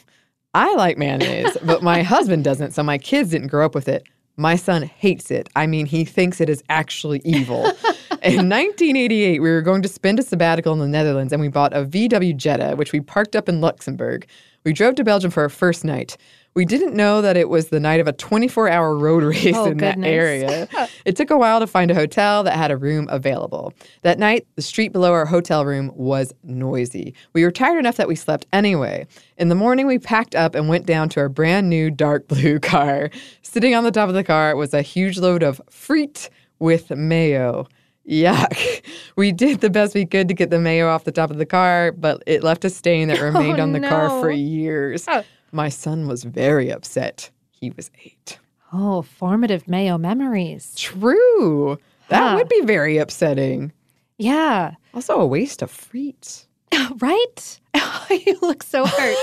I 0.55 0.75
like 0.75 0.99
mayonnaise, 0.99 1.57
but 1.65 1.83
my 1.83 2.03
husband 2.15 2.45
doesn't, 2.45 2.73
so 2.73 2.83
my 2.83 2.99
kids 2.99 3.31
didn't 3.31 3.49
grow 3.49 3.65
up 3.65 3.75
with 3.75 3.89
it. 3.89 4.05
My 4.37 4.57
son 4.57 4.83
hates 4.83 5.31
it. 5.31 5.49
I 5.55 5.67
mean, 5.67 5.87
he 5.87 6.05
thinks 6.05 6.41
it 6.41 6.49
is 6.49 6.63
actually 6.69 7.21
evil. 7.25 7.65
in 8.23 8.49
1988, 8.49 9.41
we 9.41 9.51
were 9.51 9.63
going 9.63 9.83
to 9.83 9.89
spend 9.89 10.19
a 10.19 10.23
sabbatical 10.23 10.73
in 10.73 10.79
the 10.79 10.89
Netherlands 10.89 11.33
and 11.33 11.41
we 11.41 11.49
bought 11.49 11.75
a 11.75 11.85
VW 11.85 12.37
Jetta, 12.37 12.77
which 12.77 12.93
we 12.93 13.01
parked 13.01 13.37
up 13.37 13.49
in 13.49 13.61
Luxembourg. 13.61 14.27
We 14.65 14.73
drove 14.73 14.95
to 14.95 15.05
Belgium 15.05 15.31
for 15.31 15.43
our 15.43 15.49
first 15.49 15.85
night. 15.85 16.17
We 16.55 16.65
didn't 16.67 16.95
know 16.95 17.23
that 17.23 17.37
it 17.37 17.49
was 17.49 17.69
the 17.69 17.81
night 17.81 18.01
of 18.01 18.07
a 18.07 18.13
24 18.13 18.69
hour 18.69 18.97
road 18.97 19.23
race 19.23 19.55
Oh, 19.57 19.67
in 19.67 19.79
that 19.79 19.99
area. 20.03 20.69
it 21.05 21.17
took 21.17 21.31
a 21.31 21.39
while 21.39 21.61
to 21.61 21.67
find 21.67 21.91
a 21.91 21.95
hotel 21.95 22.43
that 22.45 22.57
had 22.57 22.71
a 22.71 22.77
room 22.77 23.07
available. 23.11 23.73
That 24.03 24.19
night, 24.19 24.47
the 24.57 24.63
street 24.63 24.93
below 24.93 25.13
our 25.13 25.25
hotel 25.25 25.65
room 25.65 25.91
was 25.95 26.33
noisy. 26.45 27.15
We 27.33 27.45
were 27.45 27.51
tired 27.51 27.79
enough 27.79 27.97
that 27.97 28.09
we 28.09 28.17
slept 28.17 28.47
anyway. 28.53 29.07
In 29.39 29.49
the 29.49 29.55
morning, 29.55 29.87
we 29.87 29.99
packed 29.99 30.35
up 30.35 30.55
and 30.55 30.69
went 30.69 30.85
down 30.85 31.09
to 31.11 31.21
our 31.21 31.29
brand 31.31 31.71
new 31.71 31.91
dark 31.91 32.29
blue 32.29 32.59
car. 32.61 33.09
Sitting 33.43 33.75
on 33.75 33.85
the 33.85 33.91
top 33.91 34.09
of 34.09 34.15
the 34.15 34.25
car 34.25 34.55
was 34.55 34.75
a 34.75 34.83
huge 34.83 35.19
load 35.19 35.43
of 35.43 35.61
frite 35.71 36.29
with 36.59 36.91
mayo. 36.91 37.67
Yuck. 38.09 38.83
We 39.17 39.31
did 39.33 39.61
the 39.61 39.71
best 39.71 39.95
we 39.95 40.05
could 40.05 40.27
to 40.29 40.35
get 40.35 40.51
the 40.51 40.59
mayo 40.59 40.89
off 40.89 41.05
the 41.05 41.13
top 41.13 41.31
of 41.31 41.39
the 41.39 41.47
car, 41.47 41.93
but 41.93 42.23
it 42.27 42.43
left 42.43 42.65
a 42.65 42.71
stain 42.71 43.09
that 43.09 43.21
oh, 43.21 43.25
remained 43.27 43.61
Oh, 43.61 43.63
on 43.63 43.73
the 43.73 43.81
car 43.81 44.09
for 44.21 44.31
years. 44.31 45.07
Oh. 45.09 45.23
My 45.53 45.69
son 45.69 46.09
was 46.09 46.25
very 46.25 46.71
upset. 46.71 47.31
He 47.51 47.71
was 47.77 47.91
eight. 48.05 48.39
Oh, 48.73 49.03
formative 49.03 49.69
Mayo 49.69 49.99
memories. 49.99 50.75
True. 50.77 51.79
That 52.09 52.31
Huh. 52.31 52.35
would 52.37 52.49
be 52.49 52.63
very 52.63 52.97
upsetting. 52.99 53.73
Yeah. 54.19 54.73
Also, 54.95 55.21
a 55.21 55.27
waste 55.27 55.63
of 55.63 55.71
frites. 55.71 56.47
Right? 57.01 57.61
you 58.11 58.39
look 58.41 58.63
so 58.63 58.87
hurt. 58.87 59.17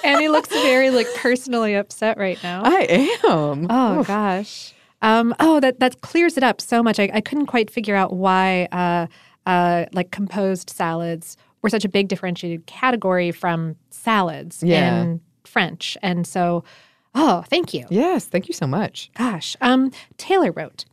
and 0.04 0.20
he 0.20 0.28
looks 0.28 0.48
very 0.50 0.90
like 0.90 1.06
personally 1.16 1.74
upset 1.74 2.18
right 2.18 2.38
now. 2.42 2.62
I 2.64 3.18
am. 3.24 3.66
Oh 3.70 4.00
Oof. 4.00 4.06
gosh. 4.06 4.74
Um, 5.02 5.34
oh, 5.40 5.60
that 5.60 5.80
that 5.80 6.00
clears 6.02 6.36
it 6.36 6.42
up 6.42 6.60
so 6.60 6.82
much. 6.82 6.98
I, 7.00 7.10
I 7.12 7.20
couldn't 7.22 7.46
quite 7.46 7.70
figure 7.70 7.94
out 7.96 8.12
why 8.14 8.68
uh, 8.72 9.06
uh, 9.48 9.86
like 9.92 10.10
composed 10.12 10.70
salads 10.70 11.36
were 11.62 11.70
such 11.70 11.84
a 11.84 11.88
big 11.88 12.08
differentiated 12.08 12.66
category 12.66 13.30
from 13.32 13.76
salads 13.90 14.62
Yeah. 14.62 15.02
in 15.04 15.20
French. 15.46 15.96
And 16.02 16.26
so, 16.26 16.64
oh, 17.14 17.44
thank 17.48 17.74
you. 17.74 17.86
Yes, 17.90 18.26
thank 18.26 18.48
you 18.48 18.54
so 18.54 18.66
much. 18.66 19.10
Gosh. 19.16 19.56
Um, 19.60 19.90
Taylor 20.16 20.52
wrote, 20.52 20.84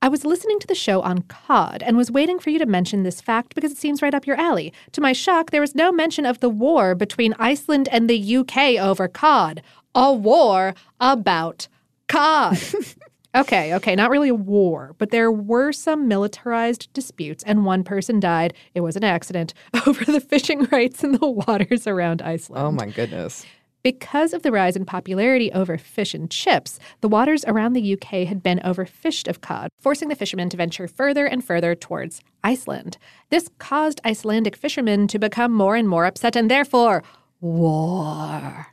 I 0.00 0.08
was 0.08 0.24
listening 0.24 0.60
to 0.60 0.66
the 0.66 0.76
show 0.76 1.02
on 1.02 1.22
cod 1.22 1.82
and 1.82 1.96
was 1.96 2.10
waiting 2.10 2.38
for 2.38 2.50
you 2.50 2.60
to 2.60 2.66
mention 2.66 3.02
this 3.02 3.20
fact 3.20 3.56
because 3.56 3.72
it 3.72 3.78
seems 3.78 4.00
right 4.00 4.14
up 4.14 4.28
your 4.28 4.36
alley. 4.36 4.72
To 4.92 5.00
my 5.00 5.12
shock, 5.12 5.50
there 5.50 5.60
was 5.60 5.74
no 5.74 5.90
mention 5.90 6.24
of 6.24 6.38
the 6.38 6.48
war 6.48 6.94
between 6.94 7.34
Iceland 7.38 7.88
and 7.90 8.08
the 8.08 8.36
UK 8.36 8.80
over 8.80 9.08
cod. 9.08 9.60
A 9.96 10.12
war 10.12 10.74
about 11.00 11.66
cod. 12.06 12.58
okay, 13.34 13.74
okay, 13.74 13.96
not 13.96 14.10
really 14.10 14.28
a 14.28 14.36
war, 14.36 14.94
but 14.98 15.10
there 15.10 15.32
were 15.32 15.72
some 15.72 16.06
militarized 16.06 16.92
disputes 16.92 17.42
and 17.42 17.64
one 17.64 17.82
person 17.82 18.20
died. 18.20 18.54
It 18.74 18.82
was 18.82 18.94
an 18.94 19.02
accident 19.02 19.52
over 19.86 20.04
the 20.04 20.20
fishing 20.20 20.68
rights 20.70 21.02
in 21.02 21.10
the 21.12 21.28
waters 21.28 21.88
around 21.88 22.22
Iceland. 22.22 22.64
Oh 22.64 22.70
my 22.70 22.86
goodness. 22.86 23.44
Because 23.82 24.32
of 24.32 24.42
the 24.42 24.50
rise 24.50 24.74
in 24.74 24.84
popularity 24.84 25.52
over 25.52 25.78
fish 25.78 26.12
and 26.12 26.28
chips, 26.30 26.80
the 27.00 27.08
waters 27.08 27.44
around 27.46 27.74
the 27.74 27.92
UK 27.94 28.26
had 28.26 28.42
been 28.42 28.58
overfished 28.64 29.28
of 29.28 29.40
cod, 29.40 29.70
forcing 29.78 30.08
the 30.08 30.16
fishermen 30.16 30.48
to 30.50 30.56
venture 30.56 30.88
further 30.88 31.26
and 31.26 31.44
further 31.44 31.74
towards 31.74 32.20
Iceland. 32.42 32.98
This 33.30 33.48
caused 33.58 34.00
Icelandic 34.04 34.56
fishermen 34.56 35.06
to 35.08 35.18
become 35.18 35.52
more 35.52 35.76
and 35.76 35.88
more 35.88 36.06
upset 36.06 36.34
and 36.34 36.50
therefore 36.50 37.04
war. 37.40 38.66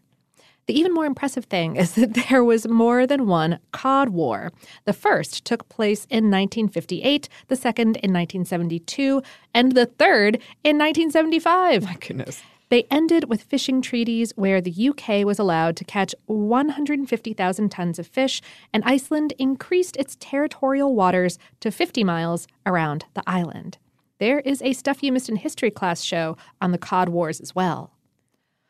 The 0.67 0.77
even 0.77 0.95
more 0.95 1.05
impressive 1.05 1.45
thing 1.45 1.75
is 1.75 1.93
that 1.93 2.13
there 2.29 2.43
was 2.43 2.67
more 2.67 3.05
than 3.05 3.27
one 3.27 3.59
cod 3.71 4.09
war. 4.09 4.51
The 4.85 4.93
first 4.93 5.45
took 5.45 5.69
place 5.69 6.05
in 6.09 6.31
1958, 6.31 7.29
the 7.47 7.55
second 7.55 7.97
in 7.97 8.11
1972, 8.11 9.21
and 9.53 9.73
the 9.73 9.85
third 9.85 10.35
in 10.63 10.79
1975. 10.79 11.83
My 11.83 11.95
goodness. 11.99 12.41
They 12.69 12.87
ended 12.89 13.29
with 13.29 13.43
fishing 13.43 13.81
treaties 13.81 14.33
where 14.35 14.59
the 14.59 14.89
UK 14.89 15.25
was 15.25 15.37
allowed 15.37 15.75
to 15.77 15.83
catch 15.83 16.15
150,000 16.25 17.69
tons 17.69 17.99
of 17.99 18.07
fish, 18.07 18.41
and 18.73 18.83
Iceland 18.83 19.33
increased 19.37 19.95
its 19.97 20.17
territorial 20.19 20.95
waters 20.95 21.37
to 21.59 21.71
50 21.71 22.03
miles 22.03 22.47
around 22.65 23.05
the 23.13 23.23
island. 23.27 23.77
There 24.17 24.39
is 24.39 24.61
a 24.61 24.73
Stuff 24.73 25.03
You 25.03 25.11
Missed 25.11 25.29
in 25.29 25.35
History 25.35 25.69
class 25.69 26.01
show 26.01 26.37
on 26.61 26.71
the 26.71 26.77
Cod 26.77 27.09
Wars 27.09 27.39
as 27.39 27.53
well. 27.53 27.91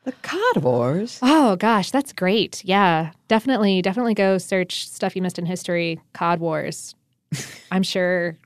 The 0.03 0.11
Cod 0.11 0.63
Wars. 0.63 1.19
Oh 1.21 1.55
gosh, 1.55 1.91
that's 1.91 2.13
great. 2.13 2.63
Yeah, 2.65 3.11
definitely, 3.27 3.81
definitely 3.81 4.13
go 4.13 4.37
search 4.37 4.87
Stuff 4.87 5.15
You 5.15 5.21
Missed 5.21 5.39
in 5.39 5.45
History 5.45 5.99
Cod 6.13 6.39
Wars. 6.39 6.95
I'm 7.71 7.83
sure 7.83 8.37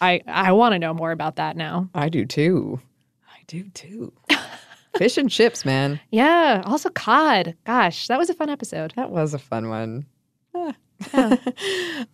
I 0.00 0.20
I 0.26 0.52
want 0.52 0.72
to 0.72 0.78
know 0.78 0.94
more 0.94 1.12
about 1.12 1.36
that 1.36 1.56
now. 1.56 1.90
I 1.94 2.08
do 2.08 2.24
too. 2.24 2.80
I 3.28 3.38
do 3.46 3.68
too. 3.70 4.12
Fish 4.98 5.18
and 5.18 5.30
chips, 5.30 5.64
man. 5.64 6.00
Yeah, 6.10 6.62
also 6.64 6.90
cod. 6.90 7.54
Gosh, 7.64 8.08
that 8.08 8.18
was 8.18 8.30
a 8.30 8.34
fun 8.34 8.48
episode. 8.48 8.92
That 8.96 9.10
was 9.10 9.34
a 9.34 9.38
fun 9.38 9.68
one. 9.68 10.06
Ah. 10.54 10.74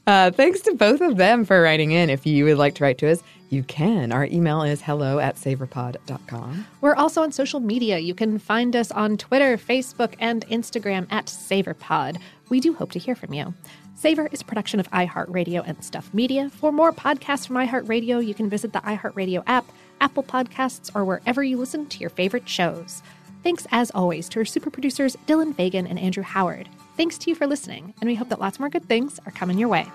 uh, 0.07 0.31
thanks 0.33 0.61
to 0.63 0.75
both 0.75 1.01
of 1.01 1.17
them 1.17 1.45
for 1.45 1.63
writing 1.63 1.93
in. 1.93 2.11
If 2.11 2.27
you 2.27 2.45
would 2.45 2.59
like 2.59 2.75
to 2.77 2.85
write 2.85 2.99
to 2.99 3.11
us, 3.11 3.23
you 3.51 3.63
can. 3.63 4.13
Our 4.13 4.25
email 4.27 4.63
is 4.63 4.83
hello 4.83 5.19
at 5.19 5.37
savorpod.com. 5.37 6.67
We're 6.81 6.95
also 6.95 7.23
on 7.23 7.33
social 7.33 7.61
media. 7.61 7.99
You 7.99 8.15
can 8.15 8.39
find 8.39 8.75
us 8.75 8.91
on 8.91 9.17
Twitter, 9.19 9.57
Facebook, 9.57 10.15
and 10.19 10.47
Instagram 10.49 11.07
at 11.13 11.27
SavorPod. 11.27 12.19
We 12.49 12.61
do 12.61 12.75
hope 12.75 12.91
to 12.93 12.99
hear 12.99 13.15
from 13.15 13.35
you. 13.35 13.55
Savor 13.95 14.29
is 14.33 14.41
a 14.41 14.45
production 14.45 14.81
of 14.81 14.91
iHeartRadio 14.91 15.63
and 15.65 15.83
Stuff 15.85 16.13
Media. 16.13 16.51
For 16.51 16.73
more 16.73 16.93
podcasts 16.93 17.47
from 17.47 17.57
iHeartRadio, 17.57 18.27
you 18.27 18.35
can 18.35 18.51
visit 18.51 18.73
the 18.73 18.81
iHeartRadio 18.81 19.45
app, 19.47 19.65
Apple 20.03 20.25
Podcasts, 20.25 20.91
or 20.95 21.05
wherever 21.05 21.43
you 21.43 21.57
listen 21.57 21.87
to 21.87 21.99
your 22.01 22.11
favorite 22.11 22.49
shows. 22.49 23.03
Thanks, 23.43 23.67
as 23.71 23.91
always, 23.93 24.29
to 24.31 24.41
our 24.41 24.45
super 24.45 24.69
producers, 24.69 25.17
Dylan 25.27 25.55
Fagan 25.55 25.87
and 25.87 25.99
Andrew 25.99 26.25
Howard. 26.25 26.69
Thanks 26.97 27.17
to 27.19 27.31
you 27.31 27.37
for 27.37 27.47
listening, 27.47 27.95
and 28.01 28.09
we 28.09 28.17
hope 28.17 28.29
that 28.29 28.41
lots 28.41 28.61
more 28.61 28.69
good 28.69 28.85
things 28.85 29.19
are 29.25 29.33
coming 29.33 29.59
your 29.59 29.69
way. 29.69 29.87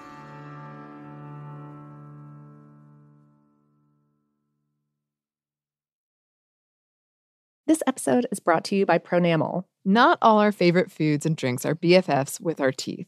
This 7.68 7.84
episode 7.86 8.28
is 8.32 8.40
brought 8.40 8.64
to 8.66 8.78
you 8.78 8.86
by 8.86 8.98
Pronamel. 8.98 9.66
Not 9.84 10.20
all 10.22 10.40
our 10.40 10.54
favorite 10.54 10.90
foods 10.90 11.26
and 11.26 11.36
drinks 11.36 11.66
are 11.66 11.76
BFFs 11.76 12.40
with 12.40 12.62
our 12.62 12.72
teeth. 12.72 13.08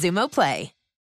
Xumo 0.01 0.27
Play. 0.27 0.80